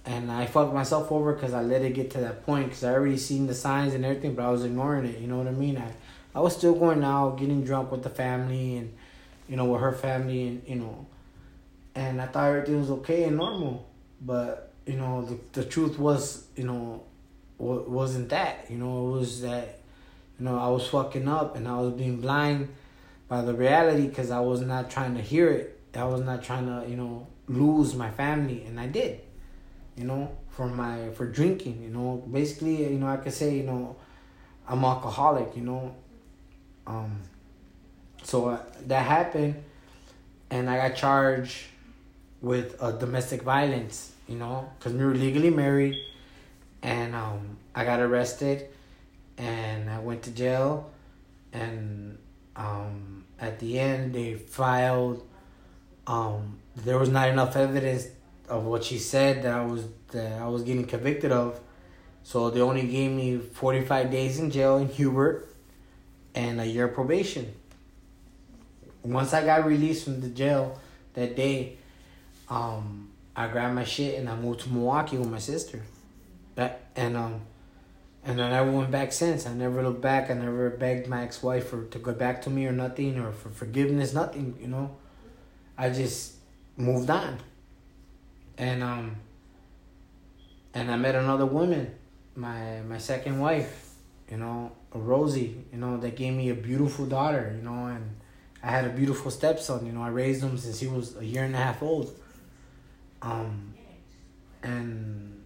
and 0.04 0.30
I 0.30 0.46
fucked 0.46 0.74
myself 0.74 1.12
over 1.12 1.32
because 1.32 1.54
I 1.54 1.62
let 1.62 1.82
it 1.82 1.94
get 1.94 2.10
to 2.12 2.20
that 2.20 2.44
point 2.44 2.66
because 2.66 2.84
I 2.84 2.92
already 2.92 3.18
seen 3.18 3.46
the 3.46 3.54
signs 3.54 3.94
and 3.94 4.04
everything, 4.04 4.34
but 4.34 4.44
I 4.44 4.50
was 4.50 4.64
ignoring 4.64 5.06
it. 5.06 5.18
You 5.18 5.28
know 5.28 5.38
what 5.38 5.46
I 5.46 5.52
mean? 5.52 5.76
I 5.76 5.92
I 6.34 6.40
was 6.40 6.56
still 6.56 6.74
going 6.74 7.04
out, 7.04 7.38
getting 7.38 7.64
drunk 7.64 7.90
with 7.90 8.02
the 8.02 8.10
family 8.10 8.76
and, 8.76 8.92
you 9.48 9.56
know, 9.56 9.66
with 9.66 9.80
her 9.80 9.92
family 9.92 10.48
and, 10.48 10.62
you 10.66 10.76
know, 10.76 11.06
and 11.94 12.20
I 12.22 12.26
thought 12.26 12.48
everything 12.48 12.80
was 12.80 12.90
okay 12.90 13.24
and 13.24 13.36
normal. 13.36 13.86
But, 14.20 14.72
you 14.86 14.96
know, 14.96 15.24
the, 15.24 15.38
the 15.60 15.64
truth 15.68 15.98
was, 15.98 16.46
you 16.56 16.64
know, 16.64 17.02
wasn't 17.58 18.30
that. 18.30 18.66
You 18.70 18.78
know, 18.78 19.08
it 19.08 19.18
was 19.18 19.42
that, 19.42 19.80
you 20.38 20.44
know, 20.44 20.58
I 20.58 20.68
was 20.68 20.86
fucking 20.88 21.28
up 21.28 21.56
and 21.56 21.68
I 21.68 21.78
was 21.80 21.92
being 21.92 22.20
blind 22.20 22.68
by 23.28 23.42
the 23.42 23.54
reality 23.54 24.06
because 24.06 24.30
I 24.30 24.40
was 24.40 24.60
not 24.60 24.90
trying 24.90 25.14
to 25.16 25.22
hear 25.22 25.50
it. 25.50 25.78
I 25.94 26.04
was 26.04 26.22
not 26.22 26.42
trying 26.42 26.66
to, 26.66 26.88
you 26.88 26.96
know, 26.96 27.26
lose 27.48 27.94
my 27.94 28.10
family. 28.10 28.64
And 28.64 28.80
I 28.80 28.86
did, 28.86 29.20
you 29.96 30.04
know, 30.04 30.34
for 30.50 30.66
my, 30.66 31.10
for 31.10 31.26
drinking, 31.26 31.82
you 31.82 31.90
know. 31.90 32.22
Basically, 32.30 32.90
you 32.90 32.98
know, 32.98 33.08
I 33.08 33.18
could 33.18 33.32
say, 33.32 33.56
you 33.56 33.64
know, 33.64 33.96
I'm 34.66 34.84
alcoholic, 34.84 35.54
you 35.56 35.62
know. 35.62 35.94
Um, 36.86 37.20
so 38.22 38.48
uh, 38.48 38.58
that 38.86 39.06
happened, 39.06 39.62
and 40.50 40.68
I 40.68 40.88
got 40.88 40.96
charged 40.96 41.58
with 42.40 42.76
uh, 42.80 42.92
domestic 42.92 43.42
violence. 43.42 44.12
You 44.28 44.38
know, 44.38 44.70
because 44.78 44.92
we 44.94 45.04
were 45.04 45.14
legally 45.14 45.50
married, 45.50 45.98
and 46.82 47.14
um, 47.14 47.56
I 47.74 47.84
got 47.84 48.00
arrested, 48.00 48.68
and 49.36 49.90
I 49.90 49.98
went 49.98 50.22
to 50.22 50.30
jail, 50.30 50.90
and 51.52 52.18
um, 52.56 53.24
at 53.40 53.58
the 53.58 53.78
end 53.78 54.14
they 54.14 54.34
filed. 54.34 55.26
Um, 56.06 56.58
there 56.74 56.98
was 56.98 57.10
not 57.10 57.28
enough 57.28 57.54
evidence 57.56 58.08
of 58.48 58.64
what 58.64 58.82
she 58.82 58.98
said 58.98 59.42
that 59.44 59.52
I 59.52 59.64
was 59.64 59.84
that 60.12 60.40
I 60.40 60.48
was 60.48 60.62
getting 60.62 60.84
convicted 60.84 61.30
of, 61.32 61.60
so 62.22 62.50
they 62.50 62.60
only 62.60 62.86
gave 62.86 63.10
me 63.10 63.38
forty 63.38 63.82
five 63.84 64.10
days 64.10 64.38
in 64.38 64.50
jail 64.50 64.78
in 64.78 64.88
Huber 64.88 65.44
and 66.34 66.60
a 66.60 66.66
year 66.66 66.88
probation. 66.88 67.52
Once 69.02 69.32
I 69.32 69.44
got 69.44 69.66
released 69.66 70.04
from 70.04 70.20
the 70.20 70.28
jail 70.28 70.78
that 71.14 71.36
day, 71.36 71.76
um, 72.48 73.10
I 73.34 73.48
grabbed 73.48 73.74
my 73.74 73.84
shit 73.84 74.18
and 74.18 74.28
I 74.28 74.36
moved 74.36 74.60
to 74.60 74.68
Milwaukee 74.68 75.16
with 75.16 75.28
my 75.28 75.38
sister. 75.38 75.82
That 76.54 76.80
and 76.96 77.16
um, 77.16 77.40
and 78.24 78.40
I 78.40 78.50
never 78.50 78.70
went 78.70 78.90
back 78.90 79.12
since. 79.12 79.46
I 79.46 79.54
never 79.54 79.82
looked 79.82 80.00
back. 80.00 80.30
I 80.30 80.34
never 80.34 80.70
begged 80.70 81.08
my 81.08 81.24
ex 81.24 81.42
wife 81.42 81.68
for 81.68 81.84
to 81.86 81.98
go 81.98 82.12
back 82.12 82.42
to 82.42 82.50
me 82.50 82.66
or 82.66 82.72
nothing 82.72 83.18
or 83.18 83.32
for 83.32 83.48
forgiveness, 83.48 84.12
nothing. 84.12 84.56
You 84.60 84.68
know, 84.68 84.96
I 85.76 85.90
just 85.90 86.34
moved 86.76 87.10
on. 87.10 87.38
And 88.58 88.82
um. 88.82 89.16
And 90.74 90.90
I 90.90 90.96
met 90.96 91.14
another 91.14 91.44
woman, 91.44 91.94
my 92.34 92.80
my 92.88 92.96
second 92.96 93.38
wife, 93.38 93.90
you 94.30 94.38
know, 94.38 94.72
Rosie, 94.98 95.64
you 95.72 95.78
know, 95.78 95.96
that 95.98 96.16
gave 96.16 96.34
me 96.34 96.50
a 96.50 96.54
beautiful 96.54 97.06
daughter, 97.06 97.54
you 97.56 97.62
know, 97.62 97.86
and 97.86 98.16
I 98.62 98.70
had 98.70 98.84
a 98.84 98.90
beautiful 98.90 99.30
stepson, 99.30 99.86
you 99.86 99.92
know, 99.92 100.02
I 100.02 100.08
raised 100.08 100.42
him 100.42 100.56
since 100.58 100.80
he 100.80 100.86
was 100.86 101.16
a 101.16 101.24
year 101.24 101.44
and 101.44 101.54
a 101.54 101.58
half 101.58 101.82
old. 101.82 102.14
Um, 103.20 103.74
and 104.62 105.42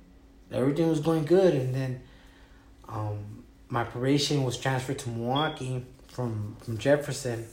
everything 0.53 0.89
was 0.89 1.01
going 1.01 1.25
good, 1.25 1.55
and 1.55 1.75
then 1.75 2.01
um, 2.89 3.45
my 3.69 3.85
probation 3.85 4.45
was 4.45 4.57
transferred 4.57 4.99
to 5.01 5.11
Milwaukee 5.11 5.85
from 6.09 6.57
from 6.61 6.79
Jefferson, 6.79 7.47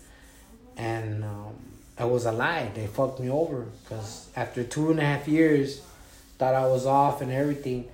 and 0.78 1.24
um, 1.24 1.56
it 2.00 2.08
was 2.08 2.26
a 2.26 2.32
lie. 2.32 2.72
They 2.74 2.88
fucked 2.88 3.20
me 3.20 3.30
over 3.30 3.68
because 3.84 4.30
after 4.36 4.64
two 4.64 4.92
and 4.92 5.00
a 5.00 5.04
half 5.04 5.28
years, 5.28 5.82
thought 6.38 6.54
I 6.54 6.68
was 6.68 6.86
off 6.86 7.22
and 7.22 7.32
everything. 7.32 7.90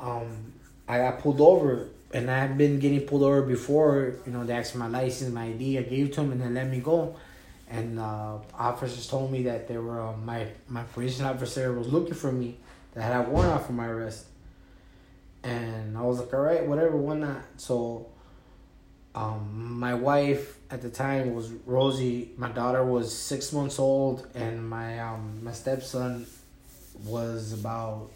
Um, 0.00 0.52
I 0.88 0.98
got 0.98 1.20
pulled 1.20 1.40
over 1.40 1.88
and 2.14 2.30
I've 2.30 2.56
been 2.56 2.78
getting 2.78 3.00
pulled 3.00 3.24
over 3.24 3.42
before. 3.42 4.14
You 4.24 4.32
know, 4.32 4.44
they 4.44 4.54
asked 4.54 4.72
for 4.72 4.78
my 4.78 4.86
license, 4.86 5.34
my 5.34 5.46
ID. 5.46 5.78
I 5.78 5.82
gave 5.82 6.12
to 6.12 6.20
them, 6.20 6.30
and 6.30 6.40
then 6.40 6.54
let 6.54 6.70
me 6.70 6.78
go. 6.78 7.16
And 7.68 7.98
uh, 7.98 8.38
officers 8.56 9.08
told 9.08 9.32
me 9.32 9.42
that 9.42 9.66
they 9.66 9.76
were 9.76 10.00
uh, 10.00 10.16
my 10.16 10.46
my 10.68 10.84
probation 10.84 11.24
officer 11.26 11.72
was 11.72 11.92
looking 11.92 12.14
for 12.14 12.30
me. 12.30 12.56
That 12.94 13.02
had 13.02 13.26
a 13.26 13.28
warrant 13.28 13.52
out 13.52 13.66
for 13.66 13.72
my 13.72 13.88
arrest. 13.88 14.26
And 15.42 15.98
I 15.98 16.02
was 16.02 16.20
like, 16.20 16.32
all 16.32 16.40
right, 16.40 16.64
whatever, 16.64 16.96
why 16.96 17.16
not? 17.16 17.42
So, 17.56 18.06
um, 19.14 19.78
my 19.78 19.92
wife 19.92 20.56
at 20.70 20.80
the 20.80 20.88
time 20.88 21.34
was 21.34 21.50
Rosie. 21.66 22.30
My 22.38 22.48
daughter 22.48 22.84
was 22.84 23.12
six 23.12 23.52
months 23.52 23.80
old, 23.80 24.28
and 24.36 24.68
my 24.70 25.00
um 25.00 25.40
my 25.42 25.52
stepson 25.52 26.26
was 27.04 27.52
about 27.52 28.08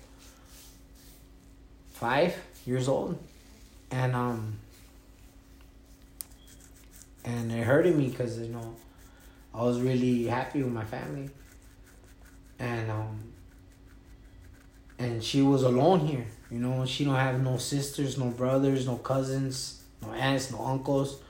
five 1.90 2.36
years 2.64 2.86
old 2.86 3.18
and 3.90 4.14
um 4.14 4.58
and 7.24 7.52
it 7.52 7.64
hurted 7.64 7.96
me 7.96 8.08
because 8.08 8.38
you 8.38 8.48
know 8.48 8.74
I 9.54 9.62
was 9.62 9.80
really 9.80 10.24
happy 10.24 10.62
with 10.62 10.72
my 10.72 10.84
family. 10.84 11.30
And 12.58 12.90
um 12.90 13.32
and 14.98 15.22
she 15.22 15.42
was 15.42 15.62
alone 15.62 16.00
here 16.00 16.26
you 16.50 16.58
know? 16.58 16.86
She 16.86 17.04
don't 17.04 17.14
have 17.14 17.42
no 17.42 17.56
sisters 17.58 18.18
no 18.18 18.26
brothers 18.26 18.86
no 18.86 18.96
cousins 18.96 19.82
no 20.02 20.12
aunts 20.12 20.50
no 20.50 20.64
uncles. 20.64 21.20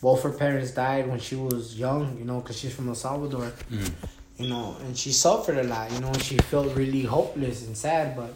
Both 0.00 0.22
her 0.24 0.30
parents 0.30 0.72
died 0.72 1.08
when 1.08 1.18
she 1.18 1.36
was 1.36 1.78
young 1.78 2.16
you 2.18 2.24
know 2.24 2.40
because 2.40 2.58
she's 2.58 2.74
from 2.74 2.88
el 2.88 2.94
salvador. 2.94 3.52
Mm. 3.70 3.92
you 4.38 4.48
know 4.48 4.76
and 4.82 4.96
she 4.96 5.10
suffered 5.12 5.58
a 5.58 5.64
lot 5.64 5.90
you 5.92 6.00
know? 6.00 6.12
She 6.14 6.36
felt 6.38 6.74
really 6.76 7.02
hopeless 7.02 7.66
and 7.66 7.76
sad 7.76 8.16
but 8.16 8.34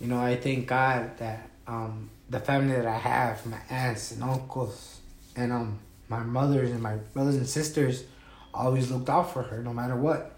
you 0.00 0.06
know 0.06 0.18
i 0.20 0.34
thank 0.36 0.66
god 0.66 1.16
that 1.18 1.48
um 1.66 2.10
the 2.30 2.38
family 2.38 2.74
that 2.74 2.86
I 2.86 2.96
have, 2.96 3.44
my 3.44 3.58
aunts 3.68 4.12
and 4.12 4.22
uncles, 4.22 5.00
and 5.36 5.52
um 5.52 5.78
my 6.08 6.20
mothers 6.20 6.70
and 6.70 6.82
my 6.82 6.96
brothers 6.96 7.36
and 7.36 7.46
sisters, 7.46 8.04
always 8.54 8.90
looked 8.90 9.08
out 9.08 9.32
for 9.32 9.42
her 9.42 9.62
no 9.62 9.72
matter 9.72 9.96
what. 9.96 10.36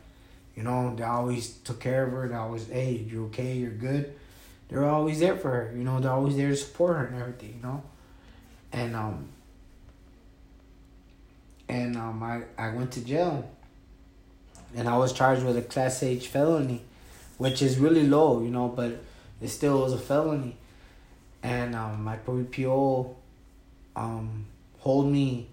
You 0.56 0.64
know, 0.64 0.94
they 0.94 1.04
always 1.04 1.50
took 1.58 1.80
care 1.80 2.04
of 2.06 2.12
her. 2.12 2.28
They 2.28 2.34
always, 2.34 2.68
hey, 2.68 3.06
you're 3.08 3.24
okay? 3.26 3.54
You're 3.54 3.70
good. 3.70 4.14
They're 4.68 4.84
always 4.84 5.20
there 5.20 5.36
for 5.36 5.50
her. 5.50 5.72
You 5.74 5.82
know, 5.84 5.98
they're 5.98 6.10
always 6.10 6.36
there 6.36 6.50
to 6.50 6.56
support 6.56 6.96
her 6.96 7.06
and 7.06 7.20
everything. 7.20 7.54
You 7.56 7.62
know, 7.62 7.82
and 8.72 8.96
um. 8.96 9.28
And 11.68 11.96
um, 11.96 12.22
I, 12.22 12.42
I 12.58 12.74
went 12.74 12.92
to 12.92 13.00
jail. 13.00 13.48
And 14.76 14.88
I 14.88 14.98
was 14.98 15.12
charged 15.14 15.42
with 15.42 15.56
a 15.56 15.62
class 15.62 16.02
H 16.02 16.28
felony, 16.28 16.82
which 17.38 17.62
is 17.62 17.78
really 17.78 18.06
low, 18.06 18.42
you 18.42 18.50
know, 18.50 18.68
but 18.68 19.02
it 19.40 19.48
still 19.48 19.80
was 19.80 19.94
a 19.94 19.98
felony 19.98 20.56
and 21.42 21.74
um, 21.74 22.04
my 22.04 22.16
PO 22.16 23.16
um, 23.96 24.46
hold 24.78 25.10
me 25.10 25.48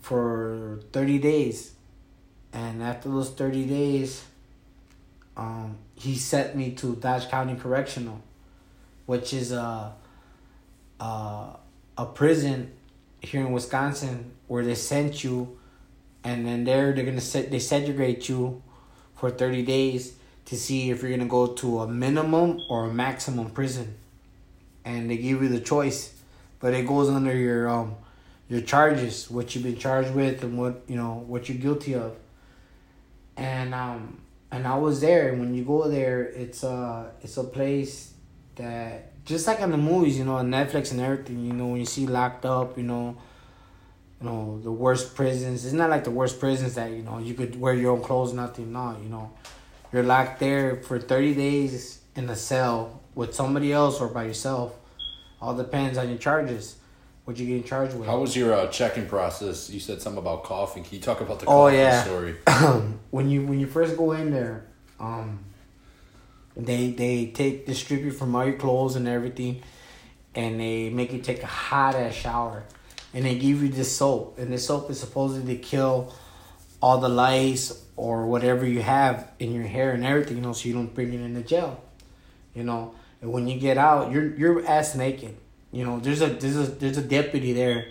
for 0.00 0.80
30 0.92 1.18
days. 1.18 1.72
And 2.52 2.82
after 2.82 3.08
those 3.08 3.30
30 3.30 3.66
days, 3.66 4.24
um, 5.36 5.76
he 5.94 6.16
sent 6.16 6.56
me 6.56 6.72
to 6.72 6.96
Dodge 6.96 7.28
County 7.28 7.54
Correctional, 7.56 8.20
which 9.06 9.32
is 9.32 9.52
a, 9.52 9.92
a, 10.98 11.46
a 11.96 12.06
prison 12.06 12.72
here 13.20 13.40
in 13.40 13.52
Wisconsin 13.52 14.32
where 14.46 14.64
they 14.64 14.74
sent 14.74 15.22
you 15.22 15.58
and 16.24 16.46
then 16.46 16.64
there 16.64 16.92
they're 16.92 17.04
gonna 17.04 17.20
set 17.20 17.50
they 17.50 17.58
segregate 17.58 18.28
you 18.28 18.62
for 19.16 19.30
30 19.30 19.62
days 19.62 20.14
to 20.44 20.56
see 20.56 20.90
if 20.90 21.02
you're 21.02 21.10
gonna 21.10 21.26
go 21.26 21.48
to 21.48 21.80
a 21.80 21.88
minimum 21.88 22.60
or 22.68 22.86
a 22.86 22.92
maximum 22.92 23.50
prison 23.50 23.94
and 24.88 25.10
they 25.10 25.18
give 25.18 25.42
you 25.42 25.48
the 25.48 25.60
choice, 25.60 26.14
but 26.60 26.72
it 26.72 26.86
goes 26.86 27.08
under 27.08 27.36
your 27.36 27.68
um 27.68 27.96
your 28.48 28.62
charges, 28.62 29.30
what 29.30 29.54
you've 29.54 29.64
been 29.64 29.76
charged 29.76 30.14
with, 30.14 30.42
and 30.42 30.58
what 30.58 30.82
you 30.88 30.96
know 30.96 31.24
what 31.26 31.48
you're 31.48 31.58
guilty 31.58 31.94
of. 31.94 32.16
And 33.36 33.74
um 33.74 34.20
and 34.50 34.66
I 34.66 34.76
was 34.76 35.00
there, 35.00 35.28
and 35.28 35.40
when 35.40 35.54
you 35.54 35.64
go 35.64 35.88
there, 35.88 36.22
it's 36.24 36.62
a 36.62 37.12
it's 37.22 37.36
a 37.36 37.44
place 37.44 38.14
that 38.56 39.24
just 39.24 39.46
like 39.46 39.60
in 39.60 39.70
the 39.70 39.76
movies, 39.76 40.18
you 40.18 40.24
know, 40.24 40.36
on 40.36 40.50
Netflix 40.50 40.90
and 40.90 41.00
everything, 41.00 41.44
you 41.44 41.52
know, 41.52 41.66
when 41.66 41.80
you 41.80 41.86
see 41.86 42.06
locked 42.06 42.46
up, 42.46 42.78
you 42.78 42.84
know, 42.84 43.16
you 44.20 44.26
know 44.26 44.58
the 44.62 44.72
worst 44.72 45.14
prisons. 45.14 45.66
It's 45.66 45.74
not 45.74 45.90
like 45.90 46.04
the 46.04 46.10
worst 46.10 46.40
prisons 46.40 46.74
that 46.76 46.90
you 46.90 47.02
know 47.02 47.18
you 47.18 47.34
could 47.34 47.60
wear 47.60 47.74
your 47.74 47.92
own 47.92 48.02
clothes, 48.02 48.32
nothing. 48.32 48.72
No, 48.72 48.96
you 49.02 49.10
know, 49.10 49.30
you're 49.92 50.02
locked 50.02 50.40
there 50.40 50.76
for 50.76 50.98
thirty 50.98 51.34
days 51.34 52.00
in 52.16 52.28
a 52.30 52.36
cell 52.36 52.97
with 53.18 53.34
somebody 53.34 53.72
else 53.72 54.00
or 54.00 54.06
by 54.06 54.22
yourself. 54.22 54.78
All 55.42 55.56
depends 55.56 55.98
on 55.98 56.08
your 56.08 56.18
charges. 56.18 56.76
What 57.24 57.36
you 57.36 57.46
getting 57.46 57.64
charged 57.64 57.96
with? 57.96 58.06
How 58.06 58.20
was 58.20 58.36
your 58.36 58.54
uh, 58.54 58.68
checking 58.68 59.06
process? 59.06 59.68
You 59.68 59.80
said 59.80 60.00
something 60.00 60.20
about 60.22 60.44
coughing. 60.44 60.84
Can 60.84 60.94
you 60.94 61.00
talk 61.00 61.20
about 61.20 61.40
the 61.40 61.46
Oh, 61.46 61.66
coughing 61.66 61.78
yeah. 61.78 62.04
story? 62.04 62.36
when 63.10 63.28
you 63.28 63.44
when 63.44 63.58
you 63.58 63.66
first 63.66 63.96
go 63.96 64.12
in 64.12 64.30
there, 64.30 64.66
um, 65.00 65.40
they 66.56 66.92
they 66.92 67.26
take 67.26 67.66
distribute 67.66 68.12
from 68.12 68.36
all 68.36 68.46
your 68.46 68.54
clothes 68.56 68.94
and 68.94 69.08
everything, 69.08 69.62
and 70.36 70.60
they 70.60 70.88
make 70.88 71.12
you 71.12 71.18
take 71.18 71.42
a 71.42 71.46
hot 71.46 71.96
ass 71.96 72.14
shower, 72.14 72.62
and 73.12 73.24
they 73.26 73.34
give 73.36 73.62
you 73.64 73.68
this 73.68 73.94
soap, 73.94 74.38
and 74.38 74.52
this 74.52 74.64
soap 74.64 74.90
is 74.92 75.00
supposedly 75.00 75.56
to 75.56 75.60
kill 75.60 76.14
all 76.80 76.98
the 76.98 77.08
lice 77.08 77.84
or 77.96 78.26
whatever 78.26 78.64
you 78.64 78.80
have 78.80 79.28
in 79.40 79.52
your 79.52 79.64
hair 79.64 79.90
and 79.90 80.04
everything, 80.04 80.36
you 80.36 80.42
know, 80.42 80.52
so 80.52 80.68
you 80.68 80.72
don't 80.74 80.94
bring 80.94 81.12
it 81.12 81.20
into 81.20 81.42
jail, 81.42 81.82
you 82.54 82.62
know. 82.62 82.94
And 83.20 83.32
when 83.32 83.48
you 83.48 83.58
get 83.58 83.78
out, 83.78 84.12
you're 84.12 84.34
you're 84.36 84.66
ass 84.66 84.94
naked, 84.94 85.36
you 85.72 85.84
know. 85.84 85.98
There's 85.98 86.22
a 86.22 86.26
there's 86.28 86.56
a 86.56 86.66
there's 86.66 86.98
a 86.98 87.02
deputy 87.02 87.52
there 87.52 87.86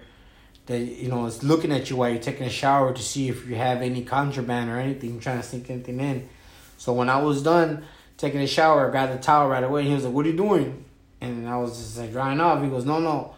that 0.68 0.80
you 0.80 1.10
know 1.10 1.26
is 1.26 1.44
looking 1.44 1.72
at 1.72 1.90
you 1.90 1.98
while 1.98 2.10
you're 2.10 2.22
taking 2.22 2.46
a 2.46 2.50
shower 2.50 2.94
to 2.94 3.02
see 3.02 3.28
if 3.28 3.48
you 3.48 3.56
have 3.56 3.82
any 3.82 4.04
contraband 4.04 4.70
or 4.70 4.78
anything, 4.78 5.20
trying 5.20 5.42
to 5.42 5.44
sneak 5.44 5.70
anything 5.70 6.00
in. 6.00 6.30
So 6.78 6.94
when 6.94 7.10
I 7.10 7.22
was 7.22 7.44
done 7.44 7.84
taking 8.18 8.42
a 8.42 8.48
shower, 8.48 8.88
I 8.88 8.92
grabbed 8.92 9.14
the 9.14 9.22
towel 9.22 9.50
right 9.50 9.64
away. 9.64 9.82
And 9.82 9.90
he 9.90 9.96
was 9.96 10.06
like, 10.06 10.14
"What 10.14 10.26
are 10.26 10.30
you 10.30 10.38
doing?" 10.38 10.86
And 11.20 11.48
I 11.48 11.58
was 11.58 11.78
just 11.78 11.98
like 11.98 12.12
drying 12.12 12.40
off. 12.40 12.64
He 12.64 12.70
goes, 12.70 12.86
"No, 12.86 13.00
no." 13.00 13.34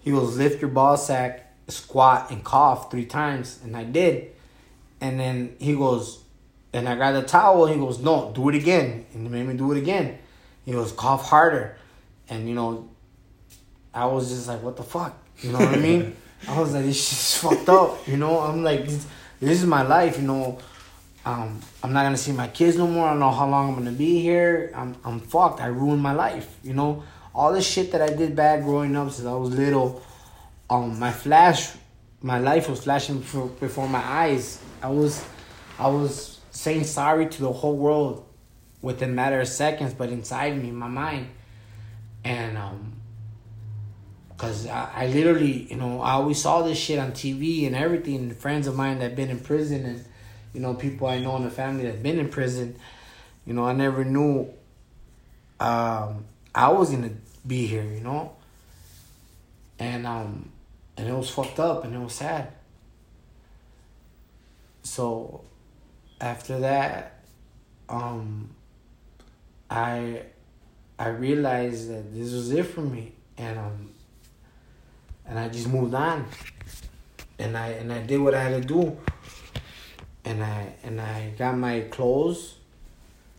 He 0.00 0.10
goes, 0.10 0.36
"Lift 0.36 0.60
your 0.60 0.70
ball 0.70 0.96
sack, 0.96 1.54
squat, 1.68 2.30
and 2.30 2.44
cough 2.44 2.90
three 2.90 3.06
times," 3.06 3.58
and 3.64 3.76
I 3.76 3.84
did. 3.84 4.30
And 5.00 5.18
then 5.18 5.56
he 5.58 5.74
goes, 5.74 6.22
and 6.72 6.88
I 6.88 6.94
grabbed 6.94 7.16
the 7.16 7.22
towel. 7.22 7.66
He 7.66 7.76
goes, 7.76 7.98
"No, 7.98 8.32
do 8.34 8.48
it 8.48 8.54
again," 8.54 9.06
and 9.12 9.26
he 9.26 9.28
made 9.28 9.46
me 9.46 9.54
do 9.54 9.72
it 9.72 9.78
again. 9.78 10.18
He 10.64 10.72
goes, 10.72 10.92
"Cough 10.92 11.28
harder," 11.28 11.76
and 12.28 12.48
you 12.48 12.54
know, 12.54 12.90
I 13.92 14.06
was 14.06 14.30
just 14.30 14.48
like, 14.48 14.62
"What 14.62 14.76
the 14.76 14.82
fuck?" 14.82 15.16
You 15.40 15.52
know 15.52 15.58
what 15.58 15.74
I 15.74 15.76
mean? 15.76 16.16
I 16.48 16.58
was 16.60 16.74
like, 16.74 16.84
this 16.84 16.96
shit's 16.96 17.36
fucked 17.38 17.68
up. 17.68 18.06
You 18.08 18.16
know, 18.16 18.40
I'm 18.40 18.64
like, 18.64 18.84
this, 18.84 19.06
this 19.40 19.60
is 19.60 19.66
my 19.66 19.82
life. 19.82 20.18
You 20.18 20.26
know, 20.26 20.58
um, 21.24 21.60
I'm 21.82 21.92
not 21.92 22.02
gonna 22.02 22.16
see 22.16 22.32
my 22.32 22.48
kids 22.48 22.76
no 22.76 22.86
more. 22.86 23.06
I 23.06 23.10
don't 23.10 23.20
know 23.20 23.30
how 23.30 23.48
long 23.48 23.70
I'm 23.70 23.74
gonna 23.76 23.92
be 23.92 24.20
here. 24.20 24.72
I'm, 24.74 24.96
I'm 25.04 25.20
fucked. 25.20 25.60
I 25.60 25.66
ruined 25.66 26.02
my 26.02 26.12
life. 26.12 26.58
You 26.62 26.74
know, 26.74 27.04
all 27.34 27.52
the 27.52 27.62
shit 27.62 27.92
that 27.92 28.02
I 28.02 28.08
did 28.08 28.34
bad 28.34 28.64
growing 28.64 28.96
up 28.96 29.10
since 29.10 29.26
I 29.26 29.34
was 29.34 29.50
little. 29.50 30.02
Um, 30.68 30.98
my 30.98 31.12
flash, 31.12 31.70
my 32.22 32.38
life 32.38 32.68
was 32.68 32.82
flashing 32.82 33.18
before, 33.18 33.48
before 33.48 33.88
my 33.88 34.04
eyes. 34.04 34.60
I 34.82 34.88
was, 34.88 35.24
I 35.78 35.88
was 35.88 36.40
saying 36.50 36.84
sorry 36.84 37.26
to 37.26 37.42
the 37.42 37.52
whole 37.52 37.76
world 37.76 38.26
within 38.82 39.14
matter 39.14 39.40
of 39.40 39.48
seconds, 39.48 39.94
but 39.94 40.10
inside 40.10 40.60
me, 40.60 40.70
my 40.70 40.88
mind, 40.88 41.28
and 42.24 42.58
um, 42.58 42.92
Cause 44.42 44.66
I, 44.66 44.90
I 44.92 45.06
literally, 45.06 45.68
you 45.70 45.76
know, 45.76 46.00
I 46.00 46.14
always 46.14 46.42
saw 46.42 46.62
this 46.62 46.76
shit 46.76 46.98
on 46.98 47.12
TV 47.12 47.64
and 47.64 47.76
everything. 47.76 48.28
Friends 48.34 48.66
of 48.66 48.74
mine 48.74 48.98
that 48.98 49.14
been 49.14 49.30
in 49.30 49.38
prison 49.38 49.86
and, 49.86 50.04
you 50.52 50.58
know, 50.58 50.74
people 50.74 51.06
I 51.06 51.20
know 51.20 51.36
in 51.36 51.44
the 51.44 51.50
family 51.50 51.84
that 51.84 52.02
been 52.02 52.18
in 52.18 52.28
prison. 52.28 52.74
You 53.46 53.54
know, 53.54 53.64
I 53.64 53.72
never 53.72 54.04
knew 54.04 54.52
um, 55.60 56.24
I 56.52 56.72
was 56.72 56.90
gonna 56.90 57.12
be 57.46 57.66
here. 57.66 57.84
You 57.84 58.00
know, 58.00 58.32
and 59.78 60.08
um, 60.08 60.50
and 60.96 61.08
it 61.08 61.14
was 61.14 61.30
fucked 61.30 61.60
up 61.60 61.84
and 61.84 61.94
it 61.94 62.00
was 62.00 62.14
sad. 62.14 62.52
So, 64.82 65.44
after 66.20 66.58
that, 66.58 67.22
um, 67.88 68.50
I 69.72 70.20
I 70.98 71.08
realized 71.08 71.90
that 71.90 72.12
this 72.14 72.32
was 72.32 72.52
it 72.52 72.64
for 72.64 72.82
me, 72.82 73.12
and 73.38 73.58
um, 73.58 73.90
and 75.26 75.38
I 75.38 75.48
just 75.48 75.66
moved 75.66 75.94
on. 75.94 76.26
And 77.38 77.56
I 77.56 77.68
and 77.68 77.90
I 77.90 78.02
did 78.02 78.20
what 78.20 78.34
I 78.34 78.42
had 78.42 78.62
to 78.62 78.68
do. 78.68 78.98
And 80.24 80.44
I 80.44 80.74
and 80.84 81.00
I 81.00 81.32
got 81.38 81.56
my 81.56 81.80
clothes 81.90 82.56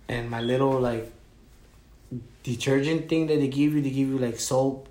and 0.09 0.29
my 0.29 0.41
little 0.41 0.79
like 0.79 1.11
detergent 2.41 3.09
thing 3.09 3.27
that 3.27 3.37
they 3.37 3.47
give 3.47 3.73
you. 3.73 3.81
They 3.81 3.91
give 3.91 4.09
you 4.09 4.17
like 4.17 4.39
soap, 4.39 4.89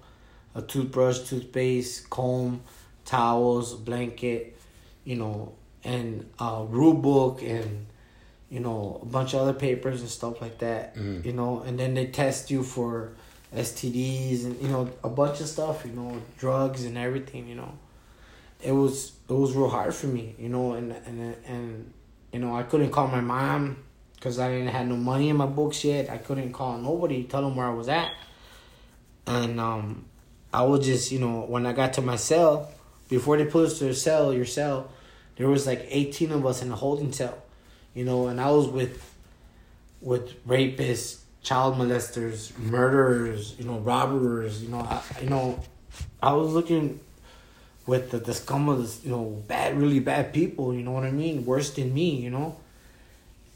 a 0.55 0.63
toothbrush, 0.63 1.19
toothpaste, 1.29 2.09
comb, 2.09 2.63
towels, 3.05 3.75
blanket, 3.75 4.57
you 5.05 5.17
know, 5.17 5.55
and 5.83 6.31
a 6.39 6.65
rule 6.65 6.95
book 6.95 7.43
and 7.43 7.87
you 8.53 8.61
know 8.61 9.01
a 9.03 9.07
bunch 9.07 9.33
of 9.35 9.41
other 9.41 9.55
papers 9.55 10.03
and 10.03 10.11
stuff 10.11 10.41
like 10.43 10.59
that. 10.59 10.95
Mhm. 10.95 11.25
You 11.25 11.33
know, 11.33 11.62
and 11.67 11.79
then 11.79 11.95
they 11.95 12.07
test 12.07 12.51
you 12.51 12.62
for 12.62 13.12
STDs 13.55 14.45
and 14.45 14.61
you 14.61 14.69
know 14.69 14.91
a 15.03 15.09
bunch 15.09 15.41
of 15.41 15.49
stuff. 15.49 15.85
You 15.87 15.93
know, 15.93 16.21
drugs 16.38 16.85
and 16.85 16.99
everything. 16.99 17.49
You 17.49 17.57
know, 17.57 17.73
it 18.62 18.73
was 18.73 19.12
it 19.29 19.33
was 19.33 19.55
real 19.55 19.69
hard 19.69 19.95
for 19.95 20.07
me. 20.07 20.35
You 20.38 20.51
know, 20.51 20.75
and 20.75 20.93
and 21.07 21.37
and 21.47 21.93
you 22.33 22.41
know 22.41 22.55
I 22.55 22.62
couldn't 22.65 22.91
call 22.91 23.09
my 23.09 23.23
mom 23.23 23.79
because 24.17 24.38
I 24.38 24.51
didn't 24.53 24.69
have 24.69 24.87
no 24.87 24.97
money 24.97 25.31
in 25.31 25.37
my 25.37 25.47
books 25.47 25.83
yet. 25.85 26.11
I 26.11 26.19
couldn't 26.19 26.53
call 26.53 26.77
nobody 26.79 27.25
tell 27.25 27.43
them 27.43 27.57
where 27.57 27.67
I 27.67 27.75
was 27.75 27.88
at, 27.88 28.11
and 29.27 29.59
um, 29.61 30.05
I 30.53 30.62
was 30.65 30.85
just 30.85 31.11
you 31.11 31.19
know 31.21 31.41
when 31.49 31.65
I 31.67 31.73
got 31.73 31.95
to 31.95 32.03
my 32.03 32.17
cell 32.17 32.71
before 33.09 33.37
they 33.38 33.47
put 33.47 33.67
us 33.67 33.79
to 33.79 33.87
your 33.87 33.95
cell, 33.95 34.33
your 34.33 34.45
cell, 34.47 34.91
there 35.37 35.49
was 35.49 35.67
like 35.67 35.87
eighteen 35.88 36.33
of 36.33 36.45
us 36.47 36.62
in 36.62 36.71
a 36.71 36.77
holding 36.77 37.12
cell, 37.12 37.37
you 37.95 38.05
know, 38.05 38.29
and 38.29 38.41
I 38.41 38.51
was 38.51 38.69
with 38.69 39.09
with 40.01 40.45
rapists, 40.47 41.21
child 41.43 41.77
molesters, 41.77 42.57
murderers, 42.59 43.55
you 43.59 43.65
know, 43.65 43.79
robbers, 43.79 44.63
you 44.63 44.69
know, 44.69 44.81
I, 44.81 45.03
you 45.23 45.31
know, 45.31 45.61
I 46.23 46.33
was 46.33 46.53
looking 46.53 47.01
with 47.87 48.11
the, 48.11 48.19
the 48.19 48.35
scum 48.35 48.69
of 48.69 48.79
this, 48.79 49.05
you 49.05 49.11
know, 49.11 49.43
bad, 49.47 49.77
really 49.77 50.01
bad 50.01 50.33
people, 50.33 50.75
you 50.75 50.83
know 50.83 50.93
what 50.93 51.05
I 51.05 51.11
mean? 51.11 51.45
Worse 51.45 51.71
than 51.75 51.93
me, 51.93 52.17
you 52.17 52.31
know? 52.31 52.57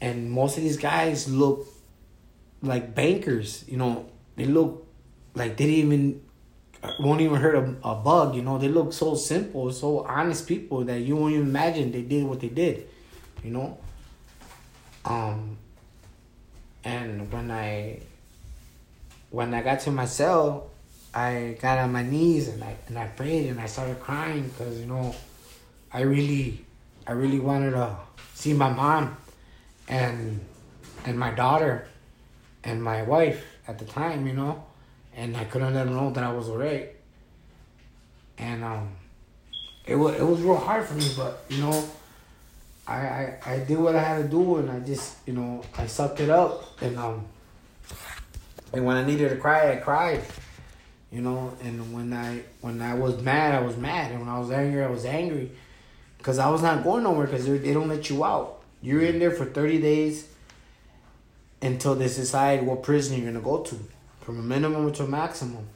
And 0.01 0.31
most 0.31 0.57
of 0.57 0.63
these 0.63 0.77
guys 0.77 1.29
look 1.29 1.65
like 2.61 2.93
bankers, 2.93 3.63
you 3.67 3.77
know, 3.77 4.05
they 4.35 4.45
look 4.45 4.85
like 5.33 5.57
they 5.57 5.65
didn't 5.65 5.93
even, 5.93 6.21
won't 6.99 7.21
even 7.21 7.37
hurt 7.37 7.55
a, 7.55 7.75
a 7.87 7.95
bug, 7.95 8.35
you 8.35 8.41
know? 8.41 8.57
They 8.57 8.67
look 8.67 8.93
so 8.93 9.15
simple, 9.15 9.71
so 9.71 9.99
honest 9.99 10.47
people 10.47 10.83
that 10.85 10.99
you 10.99 11.15
won't 11.15 11.33
even 11.33 11.47
imagine 11.47 11.91
they 11.91 12.01
did 12.01 12.23
what 12.25 12.39
they 12.41 12.49
did, 12.49 12.87
you 13.43 13.51
know? 13.51 13.77
Um, 15.07 15.57
and 16.83 17.31
when 17.31 17.49
I, 17.49 18.01
when 19.29 19.53
I 19.53 19.61
got 19.61 19.79
to 19.81 19.91
my 19.91 20.05
cell, 20.05 20.69
I 21.13 21.57
got 21.61 21.79
on 21.79 21.93
my 21.93 22.03
knees 22.03 22.49
and 22.49 22.63
I 22.63 22.75
and 22.87 22.99
I 22.99 23.07
prayed 23.07 23.49
and 23.49 23.59
I 23.59 23.65
started 23.65 23.99
crying 23.99 24.43
because 24.43 24.79
you 24.79 24.85
know, 24.85 25.15
I 25.91 26.01
really, 26.01 26.63
I 27.07 27.13
really 27.13 27.39
wanted 27.39 27.71
to 27.71 27.95
see 28.33 28.53
my 28.53 28.69
mom, 28.69 29.17
and 29.87 30.39
and 31.05 31.17
my 31.17 31.31
daughter, 31.31 31.87
and 32.63 32.83
my 32.83 33.03
wife 33.03 33.43
at 33.67 33.79
the 33.79 33.85
time, 33.85 34.27
you 34.27 34.33
know, 34.33 34.63
and 35.15 35.35
I 35.37 35.45
couldn't 35.45 35.73
let 35.73 35.85
them 35.85 35.95
know 35.95 36.11
that 36.11 36.23
I 36.23 36.31
was 36.31 36.49
alright. 36.49 36.95
And 38.37 38.63
um, 38.63 38.89
it 39.85 39.95
was 39.95 40.15
it 40.15 40.23
was 40.23 40.41
real 40.41 40.57
hard 40.57 40.85
for 40.85 40.93
me, 40.93 41.09
but 41.15 41.45
you 41.49 41.61
know, 41.61 41.83
I 42.87 42.95
I 42.95 43.37
I 43.45 43.59
did 43.59 43.77
what 43.77 43.95
I 43.95 44.03
had 44.03 44.23
to 44.23 44.27
do 44.27 44.57
and 44.57 44.71
I 44.71 44.79
just 44.79 45.17
you 45.25 45.33
know 45.33 45.63
I 45.77 45.87
sucked 45.87 46.19
it 46.19 46.29
up 46.29 46.81
and 46.81 46.97
um. 46.97 47.25
And 48.73 48.85
when 48.85 48.97
I 48.97 49.05
needed 49.05 49.29
to 49.29 49.37
cry, 49.37 49.71
I 49.71 49.75
cried 49.77 50.23
you 51.11 51.21
know 51.21 51.53
and 51.63 51.93
when 51.93 52.11
i 52.13 52.41
when 52.61 52.81
i 52.81 52.93
was 52.93 53.21
mad 53.21 53.55
i 53.55 53.65
was 53.65 53.77
mad. 53.77 54.11
And 54.11 54.21
when 54.21 54.29
i 54.29 54.39
was 54.39 54.51
angry 54.51 54.83
i 54.83 54.89
was 54.89 55.05
angry. 55.05 55.51
Because 56.17 56.39
i 56.39 56.49
was 56.49 56.61
not 56.61 56.83
going 56.83 57.03
nowhere 57.03 57.27
because 57.27 57.45
they 57.45 57.73
don't 57.73 57.87
let 57.87 58.09
you 58.09 58.25
out. 58.25 58.61
You're 58.81 59.01
in 59.01 59.19
there 59.19 59.31
for 59.31 59.45
30 59.45 59.81
days 59.81 60.27
until 61.61 61.95
they 61.95 62.05
decide 62.05 62.63
what 62.63 62.83
prison 62.83 63.21
you're 63.21 63.33
to 63.33 63.39
go 63.39 63.63
to 63.63 63.79
from 64.21 64.39
a 64.39 64.43
minimum 64.43 64.91
to 64.93 65.03
a 65.03 65.07
maximum. 65.07 65.67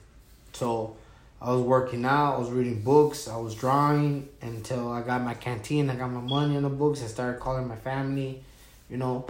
So 0.53 0.97
i 1.41 1.51
was 1.51 1.61
working 1.61 2.05
out 2.05 2.35
i 2.35 2.37
was 2.37 2.49
reading 2.49 2.81
books 2.81 3.27
i 3.27 3.37
was 3.37 3.55
drawing 3.55 4.27
until 4.41 4.91
i 4.91 5.01
got 5.01 5.21
my 5.21 5.33
canteen 5.33 5.89
i 5.89 5.95
got 5.95 6.11
my 6.11 6.21
money 6.21 6.55
in 6.55 6.63
the 6.63 6.69
books 6.69 7.03
i 7.03 7.07
started 7.07 7.39
calling 7.39 7.67
my 7.67 7.75
family 7.75 8.43
you 8.89 8.97
know 8.97 9.25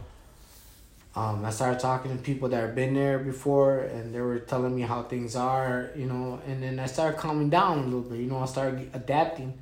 um, 1.14 1.44
I 1.44 1.50
started 1.50 1.80
talking 1.80 2.16
to 2.16 2.24
people 2.24 2.48
that 2.50 2.62
have 2.62 2.76
been 2.76 2.94
there 2.94 3.20
before, 3.20 3.80
and 3.80 4.16
they 4.16 4.22
were 4.22 4.40
telling 4.40 4.74
me 4.74 4.84
how 4.84 5.04
things 5.04 5.36
are, 5.36 5.92
you 5.94 6.06
know. 6.06 6.40
And 6.48 6.64
then 6.64 6.80
I 6.80 6.86
started 6.86 7.20
calming 7.20 7.50
down 7.50 7.80
a 7.80 7.84
little 7.84 8.02
bit, 8.02 8.20
you 8.20 8.28
know. 8.28 8.40
I 8.40 8.46
started 8.46 8.90
adapting, 8.94 9.54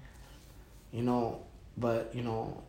you 0.91 1.01
know. 1.01 1.41
But 1.75 2.11
you 2.13 2.21
know, 2.21 2.61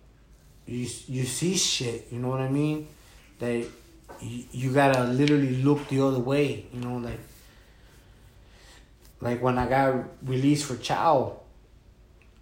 you 0.66 0.88
you 1.09 1.25
see 1.25 1.57
shit, 1.57 2.07
you 2.11 2.21
know 2.21 2.29
what 2.29 2.40
I 2.40 2.49
mean? 2.49 2.88
That 3.38 3.66
you, 4.23 4.45
you 4.51 4.73
gotta 4.73 5.05
literally 5.05 5.57
look 5.57 5.87
the 5.88 6.01
other 6.01 6.21
way, 6.21 6.64
you 6.73 6.81
know. 6.81 6.97
Like 6.97 7.21
like 9.20 9.42
when 9.42 9.59
I 9.59 9.68
got 9.68 10.04
released 10.22 10.64
for 10.64 10.76
Chow, 10.76 11.40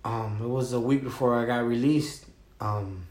um, 0.05 0.39
it 0.43 0.49
was 0.49 0.73
a 0.73 0.81
week 0.81 1.03
before 1.03 1.39
I 1.39 1.45
got 1.45 1.67
released. 1.67 2.25
Um, 2.61 3.07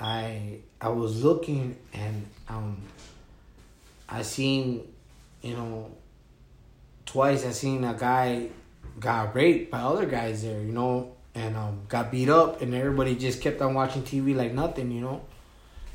I 0.00 0.58
I 0.80 0.88
was 0.88 1.22
looking 1.22 1.76
and 1.92 2.26
um 2.48 2.82
I 4.08 4.22
seen, 4.22 4.86
you 5.40 5.54
know, 5.54 5.90
twice 7.06 7.46
I 7.46 7.50
seen 7.50 7.84
a 7.84 7.94
guy 7.94 8.48
got 9.00 9.34
raped 9.34 9.70
by 9.70 9.80
other 9.80 10.04
guys 10.04 10.42
there, 10.42 10.60
you 10.60 10.72
know, 10.72 11.14
and 11.34 11.56
um, 11.56 11.80
got 11.88 12.10
beat 12.10 12.28
up, 12.28 12.60
and 12.60 12.74
everybody 12.74 13.14
just 13.14 13.40
kept 13.40 13.62
on 13.62 13.72
watching 13.72 14.02
TV 14.02 14.36
like 14.36 14.52
nothing, 14.52 14.90
you 14.90 15.00
know. 15.00 15.24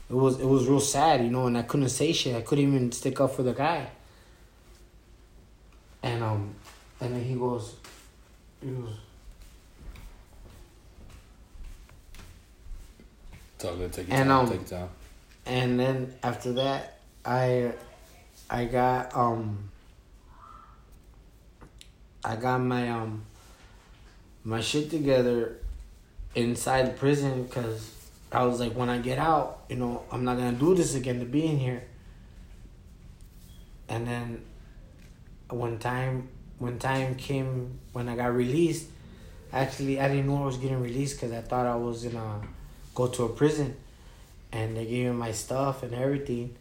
It 0.10 0.16
was 0.16 0.40
it 0.40 0.46
was 0.46 0.68
real 0.68 0.80
sad, 0.80 1.24
you 1.24 1.30
know, 1.30 1.48
and 1.48 1.58
I 1.58 1.64
couldn't 1.64 1.90
say 1.90 2.12
shit. 2.14 2.36
I 2.36 2.42
couldn't 2.42 2.68
even 2.68 2.92
stick 2.92 3.20
up 3.20 3.36
for 3.36 3.44
the 3.44 3.54
guy. 3.54 3.90
And 6.08 6.24
um, 6.24 6.56
and 7.02 7.14
then 7.16 7.24
he 7.24 7.36
goes, 7.36 7.76
he 8.62 8.70
goes. 8.70 8.94
It's 13.56 13.66
all 13.66 13.76
good. 13.76 13.92
Take 13.92 14.08
your 14.08 14.18
And, 14.18 14.30
time. 14.30 14.40
um, 14.40 14.48
take 14.50 14.70
your 14.70 14.80
time. 14.80 14.90
and 15.46 15.80
then 15.80 16.14
after 16.24 16.54
that 16.54 17.00
i 17.26 17.72
i 18.50 18.66
got 18.66 19.16
um 19.16 19.70
i 22.24 22.36
got 22.36 22.60
my 22.60 22.90
um 22.90 23.24
my 24.44 24.60
shit 24.62 24.90
together 24.90 25.58
inside 26.36 26.84
the 26.88 26.92
prison 27.04 27.44
because 27.44 27.82
i 28.32 28.44
was 28.44 28.60
like 28.60 28.74
when 28.74 28.90
i 28.90 28.98
get 28.98 29.18
out 29.18 29.64
you 29.70 29.76
know 29.78 30.04
i'm 30.12 30.24
not 30.26 30.38
gonna 30.38 30.52
do 30.66 30.76
this 30.76 30.96
again 30.96 31.20
to 31.20 31.26
be 31.26 31.46
in 31.46 31.58
here 31.58 31.84
and 33.90 34.06
then 34.08 34.42
when 35.50 35.80
time 35.80 36.28
when 36.60 36.78
time 36.80 37.16
came 37.16 37.80
when 37.94 38.10
i 38.10 38.16
got 38.16 38.34
released 38.34 38.88
actually 39.54 40.00
i 40.00 40.08
didn't 40.08 40.28
know 40.28 40.44
i 40.44 40.46
was 40.46 40.58
getting 40.58 40.82
released 40.82 41.16
because 41.16 41.32
i 41.32 41.42
thought 41.42 41.66
i 41.66 41.76
was 41.76 42.04
gonna 42.04 42.42
go 42.98 43.08
to 43.08 43.26
a 43.26 43.30
prison. 43.30 43.76
And 44.52 44.76
they 44.76 44.86
gave 44.86 45.06
me 45.06 45.12
my 45.12 45.32
stuff 45.32 45.84
and 45.84 45.94
everything. 45.94 46.56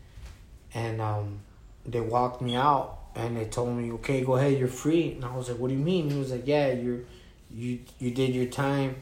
And 0.74 1.00
um 1.00 1.40
they 1.86 2.00
walked 2.00 2.42
me 2.42 2.54
out 2.54 2.98
and 3.14 3.36
they 3.36 3.46
told 3.46 3.74
me 3.74 3.90
okay 3.92 4.22
go 4.22 4.36
ahead 4.36 4.58
you're 4.58 4.76
free. 4.84 5.12
And 5.12 5.24
i 5.24 5.34
was 5.34 5.48
like 5.48 5.58
what 5.58 5.68
do 5.68 5.74
you 5.74 5.84
mean? 5.92 6.10
He 6.10 6.18
was 6.18 6.30
like 6.30 6.46
yeah 6.46 6.72
you're 6.72 7.00
you 7.50 7.80
you 7.98 8.10
did 8.10 8.34
your 8.34 8.46
time. 8.46 8.96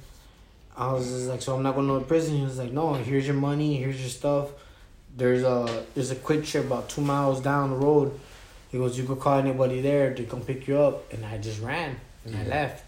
I 0.76 0.92
was 0.92 1.08
just 1.08 1.28
like 1.28 1.42
so 1.42 1.56
i'm 1.56 1.62
not 1.62 1.74
going 1.74 1.88
to 1.88 2.06
prison? 2.06 2.36
He 2.36 2.44
was 2.44 2.58
like 2.58 2.72
no 2.72 2.94
here's 2.94 3.26
your 3.26 3.40
money 3.48 3.76
here's 3.76 4.00
your 4.00 4.14
stuff. 4.22 4.50
There's 5.16 5.42
a 5.42 5.84
there's 5.94 6.12
a 6.12 6.16
Kwik 6.16 6.44
Trip 6.46 6.66
about 6.66 6.88
two 6.88 7.00
miles 7.00 7.40
down 7.40 7.70
the 7.70 7.76
road 7.76 8.18
he 8.74 8.80
goes 8.80 8.98
you 8.98 9.04
could 9.04 9.20
call 9.20 9.38
anybody 9.38 9.80
there 9.80 10.12
to 10.12 10.24
come 10.24 10.40
pick 10.40 10.66
you 10.66 10.76
up. 10.76 11.12
And 11.12 11.24
i 11.24 11.38
just 11.38 11.62
ran 11.62 11.94
and 12.24 12.36
i 12.36 12.42
left 12.42 12.84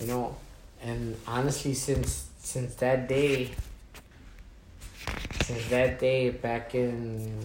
you 0.00 0.06
know? 0.06 0.34
And 0.82 1.14
honestly 1.28 1.74
since 1.74 2.30
since 2.38 2.74
that 2.76 3.06
day 3.06 3.50
since 5.42 5.68
that 5.68 6.00
day 6.00 6.30
back 6.30 6.74
in 6.74 7.36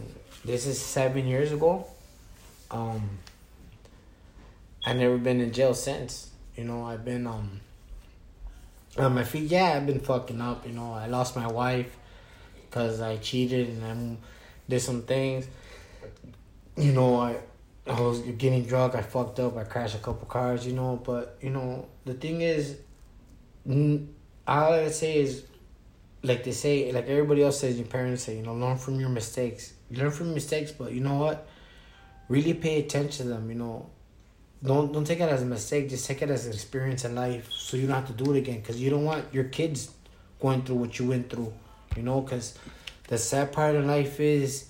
this 0.45 0.67
is 0.67 0.79
seven 0.79 1.27
years 1.27 1.51
ago 1.51 1.85
um 2.71 3.09
i 4.85 4.93
never 4.93 5.17
been 5.17 5.41
in 5.41 5.51
jail 5.51 5.73
since 5.73 6.29
you 6.55 6.63
know? 6.63 6.85
I've 6.85 7.03
been 7.03 7.27
um 7.27 7.59
on 8.97 9.15
my 9.15 9.25
feet 9.25 9.51
yeah 9.51 9.73
i've 9.75 9.85
been 9.85 9.99
fucking 9.99 10.39
up 10.39 10.65
you 10.65 10.71
know? 10.71 10.93
I 10.93 11.07
lost 11.07 11.35
my 11.35 11.47
wife 11.47 11.93
because 12.69 13.01
i 13.01 13.17
cheated 13.17 13.67
and 13.67 13.83
i 13.83 14.17
did 14.69 14.79
some 14.79 15.01
things 15.01 15.45
you 16.77 16.93
know? 16.93 17.19
I 17.19 17.35
i 17.89 17.99
was 17.99 18.19
getting 18.21 18.63
drunk 18.63 18.95
i 18.95 19.01
fucked 19.01 19.39
up 19.39 19.57
i 19.57 19.63
crashed 19.63 19.95
a 19.95 19.99
couple 19.99 20.27
cars 20.27 20.65
you 20.65 20.73
know 20.73 21.01
but 21.03 21.37
you 21.41 21.49
know 21.49 21.87
the 22.05 22.13
thing 22.13 22.41
is 22.41 22.77
all 24.47 24.73
i 24.73 24.87
say 24.89 25.17
is 25.17 25.43
like 26.23 26.43
they 26.43 26.51
say, 26.51 26.91
like 26.91 27.07
everybody 27.07 27.43
else 27.43 27.59
says, 27.59 27.77
your 27.77 27.87
parents 27.87 28.23
say, 28.23 28.37
you 28.37 28.43
know, 28.43 28.53
learn 28.53 28.77
from 28.77 28.99
your 28.99 29.09
mistakes. 29.09 29.73
Learn 29.91 30.11
from 30.11 30.27
your 30.27 30.35
mistakes, 30.35 30.71
but 30.71 30.91
you 30.91 31.01
know 31.01 31.15
what? 31.15 31.47
Really 32.27 32.53
pay 32.53 32.79
attention 32.79 33.27
to 33.27 33.33
them. 33.33 33.49
You 33.49 33.55
know, 33.55 33.89
don't 34.63 34.91
don't 34.91 35.05
take 35.05 35.19
it 35.19 35.29
as 35.29 35.41
a 35.41 35.45
mistake. 35.45 35.89
Just 35.89 36.05
take 36.05 36.21
it 36.21 36.29
as 36.29 36.45
an 36.45 36.53
experience 36.53 37.05
in 37.05 37.15
life, 37.15 37.51
so 37.51 37.77
you 37.77 37.87
don't 37.87 37.95
have 37.95 38.15
to 38.15 38.23
do 38.23 38.33
it 38.33 38.37
again. 38.37 38.61
Cause 38.61 38.77
you 38.77 38.89
don't 38.89 39.05
want 39.05 39.33
your 39.33 39.45
kids 39.45 39.91
going 40.39 40.61
through 40.63 40.75
what 40.75 40.99
you 40.99 41.07
went 41.07 41.29
through. 41.29 41.53
You 41.95 42.03
know, 42.03 42.21
cause 42.21 42.57
the 43.07 43.17
sad 43.17 43.51
part 43.51 43.75
of 43.75 43.85
life 43.85 44.19
is 44.19 44.68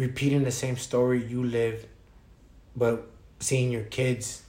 repeating 0.00 0.44
the 0.44 0.50
same 0.50 0.76
story 0.76 1.24
you 1.24 1.44
lived, 1.44 1.86
but 2.74 3.06
seeing 3.38 3.70
your 3.70 3.84
kids 3.84 4.42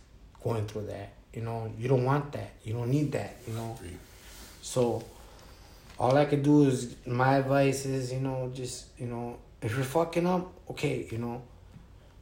going 0.43 0.65
through 0.65 0.87
that. 0.87 1.09
You 1.33 1.41
know, 1.41 1.71
you 1.77 1.87
don't 1.87 2.05
want 2.05 2.31
that. 2.33 2.51
You 2.63 2.73
don't 2.73 2.89
need 2.89 3.11
that. 3.13 3.35
You 3.47 3.53
know, 3.53 3.77
so 4.61 5.03
all 5.99 6.17
I 6.17 6.25
could 6.25 6.43
do 6.43 6.65
is 6.67 6.95
my 7.05 7.35
advice 7.37 7.85
is, 7.85 8.11
you 8.11 8.19
know, 8.19 8.51
just 8.53 8.85
you 8.97 9.07
know, 9.07 9.37
if 9.61 9.75
you're 9.75 9.83
fucking 9.83 10.25
up, 10.25 10.51
okay, 10.71 11.07
you 11.11 11.17
know, 11.17 11.41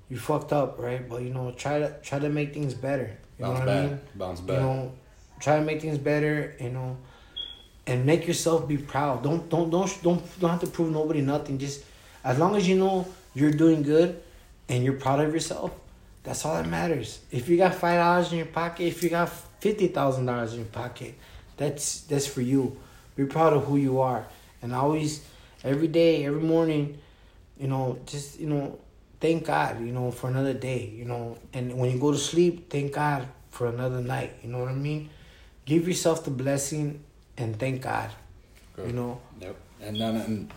you 0.10 0.18
fucked 0.18 0.54
up, 0.54 0.80
right? 0.80 1.08
But 1.08 1.22
you 1.22 1.32
know, 1.32 1.52
try 1.52 1.80
to 1.80 1.96
try 2.02 2.20
to 2.20 2.30
make 2.30 2.54
things 2.54 2.74
better. 2.74 3.10
You 3.38 3.46
Bounce 3.46 3.60
know 3.60 3.60
what 3.60 3.65
back. 3.65 3.78
I 3.78 3.88
mean? 3.88 4.00
Bounce 4.15 4.42
back. 4.42 4.58
You 4.58 4.63
know, 4.63 4.92
try 5.39 5.56
to 5.58 5.63
make 5.63 5.82
things 5.82 5.98
better. 5.98 6.56
You 6.60 6.70
know, 6.70 6.98
and 7.88 8.06
make 8.06 8.28
yourself 8.28 8.68
be 8.68 8.78
proud. 8.78 9.24
Don't 9.24 9.50
don't 9.50 9.70
don't 9.70 10.04
don't 10.04 10.39
don't 10.39 10.50
have 10.52 10.62
to 10.62 10.68
prove 10.68 10.92
nobody 10.92 11.22
nothing. 11.22 11.58
Just 11.58 11.84
as 12.24 12.38
long 12.38 12.56
as 12.56 12.68
you 12.68 12.78
know 12.78 13.08
you're 13.34 13.52
doing 13.52 13.84
good, 13.84 14.22
and 14.68 14.84
you're 14.84 14.94
proud 14.94 15.20
of 15.20 15.34
yourself, 15.34 15.72
that's 16.24 16.46
all 16.46 16.56
that 16.56 16.68
matters. 16.68 17.20
If 17.32 17.50
you 17.50 17.58
got 17.58 17.76
five 17.76 17.98
dollars 17.98 18.32
in 18.32 18.38
your 18.38 18.48
pocket, 18.48 18.84
if 18.84 19.04
you 19.04 19.10
got 19.10 19.30
fifty 19.60 19.88
thousand 19.88 20.26
dollars 20.26 20.54
in 20.54 20.60
your 20.60 20.68
pocket, 20.68 21.15
that's 21.58 22.02
that's 22.02 22.28
for 22.28 22.42
you. 22.42 22.78
Be 23.15 23.26
proud 23.26 23.54
of 23.54 23.65
who 23.65 23.78
you 23.78 24.00
are, 24.00 24.26
and 24.62 24.74
always, 24.74 25.26
every 25.63 25.88
day, 25.88 26.26
every 26.26 26.42
morning, 26.42 27.00
you 27.58 27.68
know, 27.68 28.00
just 28.06 28.39
you 28.39 28.48
know, 28.48 28.80
thank 29.20 29.46
God, 29.46 29.80
you 29.82 29.92
know, 29.92 30.12
for 30.12 30.30
another 30.30 30.54
day, 30.54 30.92
you 30.96 31.06
know, 31.06 31.38
and 31.54 31.78
when 31.78 31.92
you 31.92 32.00
go 32.00 32.12
to 32.12 32.18
sleep, 32.18 32.70
thank 32.70 32.94
God 32.94 33.28
for 33.50 33.68
another 33.68 34.02
night. 34.02 34.34
You 34.44 34.50
know 34.50 34.60
what 34.60 34.70
I 34.70 34.76
mean? 34.76 35.10
Give 35.65 35.88
yourself 35.88 36.24
the 36.24 36.32
blessing 36.32 37.04
and 37.38 37.58
thank 37.60 37.82
God. 37.82 38.12
You 38.78 38.94
know. 38.94 39.20
Yep. 39.42 39.56
And 39.82 40.00
then 40.00 40.15
and 40.15 40.52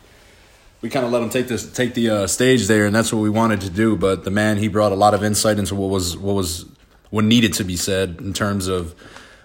we 0.83 0.91
kind 0.91 1.07
of 1.07 1.13
let 1.13 1.23
him 1.23 1.31
take 1.31 1.47
this 1.47 1.73
take 1.73 1.95
the 1.95 2.11
uh, 2.11 2.27
stage 2.27 2.67
there, 2.67 2.87
and 2.87 2.95
that's 2.95 3.13
what 3.13 3.21
we 3.21 3.31
wanted 3.31 3.63
to 3.63 3.71
do. 3.71 3.97
But 3.97 4.25
the 4.25 4.31
man 4.31 4.59
he 4.59 4.69
brought 4.69 4.93
a 4.93 4.97
lot 4.97 5.15
of 5.15 5.23
insight 5.23 5.59
into 5.59 5.75
what 5.75 5.91
was 5.91 6.17
what 6.17 6.35
was 6.35 6.67
what 7.11 7.25
needed 7.25 7.55
to 7.55 7.65
be 7.65 7.77
said 7.77 8.17
in 8.21 8.33
terms 8.33 8.67
of 8.67 8.95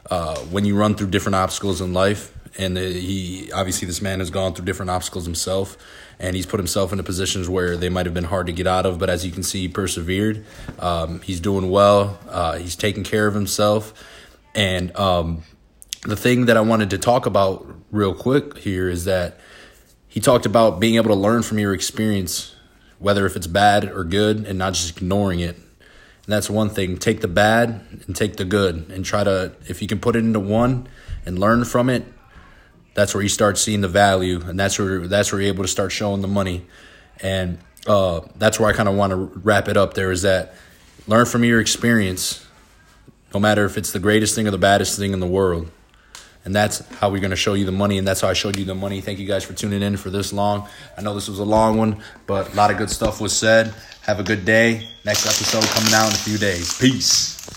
uh, 0.10 0.38
when 0.40 0.66
you 0.66 0.76
run 0.76 0.96
through 0.96 1.08
different 1.08 1.36
obstacles 1.36 1.80
in 1.80 1.94
life. 1.94 2.34
And 2.60 2.76
he 2.76 3.52
obviously 3.52 3.86
this 3.86 4.02
man 4.02 4.18
has 4.18 4.32
gone 4.32 4.56
through 4.56 4.66
different 4.66 4.90
obstacles 4.90 5.26
himself, 5.26 5.78
and 6.20 6.36
he's 6.36 6.48
put 6.48 6.60
himself 6.60 6.92
into 6.92 7.04
positions 7.04 7.48
where 7.48 7.78
they 7.78 7.90
might 7.90 8.08
have 8.08 8.16
been 8.16 8.24
hard 8.24 8.48
to 8.48 8.54
get 8.54 8.66
out 8.66 8.88
of. 8.88 8.98
But 8.98 9.12
as 9.12 9.24
you 9.24 9.32
can 9.32 9.44
see, 9.44 9.62
he 9.62 9.68
persevered. 9.68 10.44
Um, 10.80 11.22
he's 11.22 11.40
doing 11.40 11.70
well. 11.70 12.18
Uh, 12.28 12.58
he's 12.58 12.76
taking 12.76 13.04
care 13.04 13.28
of 13.28 13.36
himself, 13.36 13.94
and 14.56 14.96
um, 14.96 15.44
the 16.02 16.16
thing 16.16 16.48
that 16.48 16.58
I 16.58 16.62
wanted 16.62 16.90
to 16.92 16.98
talk 16.98 17.28
about 17.28 17.68
real 17.92 18.16
quick 18.16 18.58
here 18.58 18.90
is 18.90 19.06
that 19.06 19.40
he 20.18 20.20
talked 20.20 20.48
about 20.48 20.80
being 20.80 20.96
able 20.96 21.10
to 21.10 21.16
learn 21.16 21.44
from 21.44 21.60
your 21.60 21.76
experience, 21.76 22.56
whether 22.98 23.28
if 23.28 23.36
it's 23.36 23.46
bad 23.46 23.86
or 23.86 24.04
good, 24.04 24.48
and 24.48 24.58
not 24.58 24.74
just 24.74 24.98
ignoring 24.98 25.40
it. 25.42 25.56
And 25.56 26.26
that's 26.26 26.50
one 26.50 26.72
thing. 26.72 26.98
Take 26.98 27.22
the 27.22 27.28
bad 27.28 27.86
and 28.08 28.16
take 28.16 28.38
the 28.38 28.44
good, 28.44 28.90
and 28.90 29.06
try 29.06 29.24
to, 29.24 29.54
if 29.68 29.80
you 29.80 29.88
can 29.88 30.00
put 30.00 30.16
it 30.16 30.26
into 30.26 30.40
one 30.40 30.88
and 31.24 31.38
learn 31.38 31.66
from 31.66 31.88
it, 31.88 32.04
that's 32.96 33.14
where 33.14 33.22
you 33.22 33.30
start 33.30 33.60
seeing 33.60 33.82
the 33.82 33.88
value, 33.88 34.42
and 34.44 34.60
that's 34.60 34.80
where 34.80 35.08
that's 35.08 35.32
where 35.32 35.40
you're 35.40 35.54
able 35.54 35.64
to 35.64 35.68
start 35.68 35.92
showing 35.92 36.24
the 36.24 36.28
money. 36.28 36.66
And 37.22 37.60
uh, 37.86 38.22
that's 38.38 38.60
where 38.60 38.68
I 38.68 38.74
kind 38.74 38.90
of 38.90 38.96
want 38.96 39.12
to 39.12 39.18
wrap 39.18 39.68
it 39.68 39.78
up. 39.78 39.94
There 39.94 40.12
is 40.12 40.24
that 40.24 40.56
learn 41.06 41.28
from 41.28 41.44
your 41.44 41.62
experience, 41.62 42.44
no 43.36 43.40
matter 43.40 43.66
if 43.66 43.78
it's 43.78 43.92
the 43.92 44.00
greatest 44.00 44.34
thing 44.34 44.48
or 44.48 44.52
the 44.52 44.58
baddest 44.58 44.98
thing 44.98 45.14
in 45.14 45.20
the 45.20 45.28
world. 45.28 45.70
And 46.48 46.56
that's 46.56 46.80
how 46.96 47.10
we're 47.10 47.20
going 47.20 47.32
to 47.32 47.36
show 47.36 47.56
you 47.56 47.66
the 47.66 47.74
money. 47.74 47.98
And 47.98 48.08
that's 48.08 48.22
how 48.22 48.30
I 48.30 48.34
showed 48.34 48.58
you 48.58 48.64
the 48.64 48.74
money. 48.74 49.02
Thank 49.02 49.20
you 49.20 49.28
guys 49.28 49.44
for 49.44 49.52
tuning 49.52 49.82
in 49.82 49.98
for 49.98 50.10
this 50.10 50.32
long. 50.32 50.70
I 50.98 51.02
know 51.02 51.14
this 51.14 51.28
was 51.28 51.40
a 51.40 51.44
long 51.44 51.78
one, 51.78 52.02
but 52.26 52.54
a 52.54 52.56
lot 52.56 52.72
of 52.72 52.78
good 52.78 52.90
stuff 52.90 53.20
was 53.20 53.36
said. 53.36 53.74
Have 54.04 54.22
a 54.22 54.24
good 54.24 54.46
day. 54.46 54.88
Next 55.04 55.26
episode 55.26 55.66
coming 55.78 55.94
out 55.94 56.08
in 56.08 56.14
a 56.14 56.18
few 56.18 56.38
days. 56.38 56.80
Peace. 56.80 57.50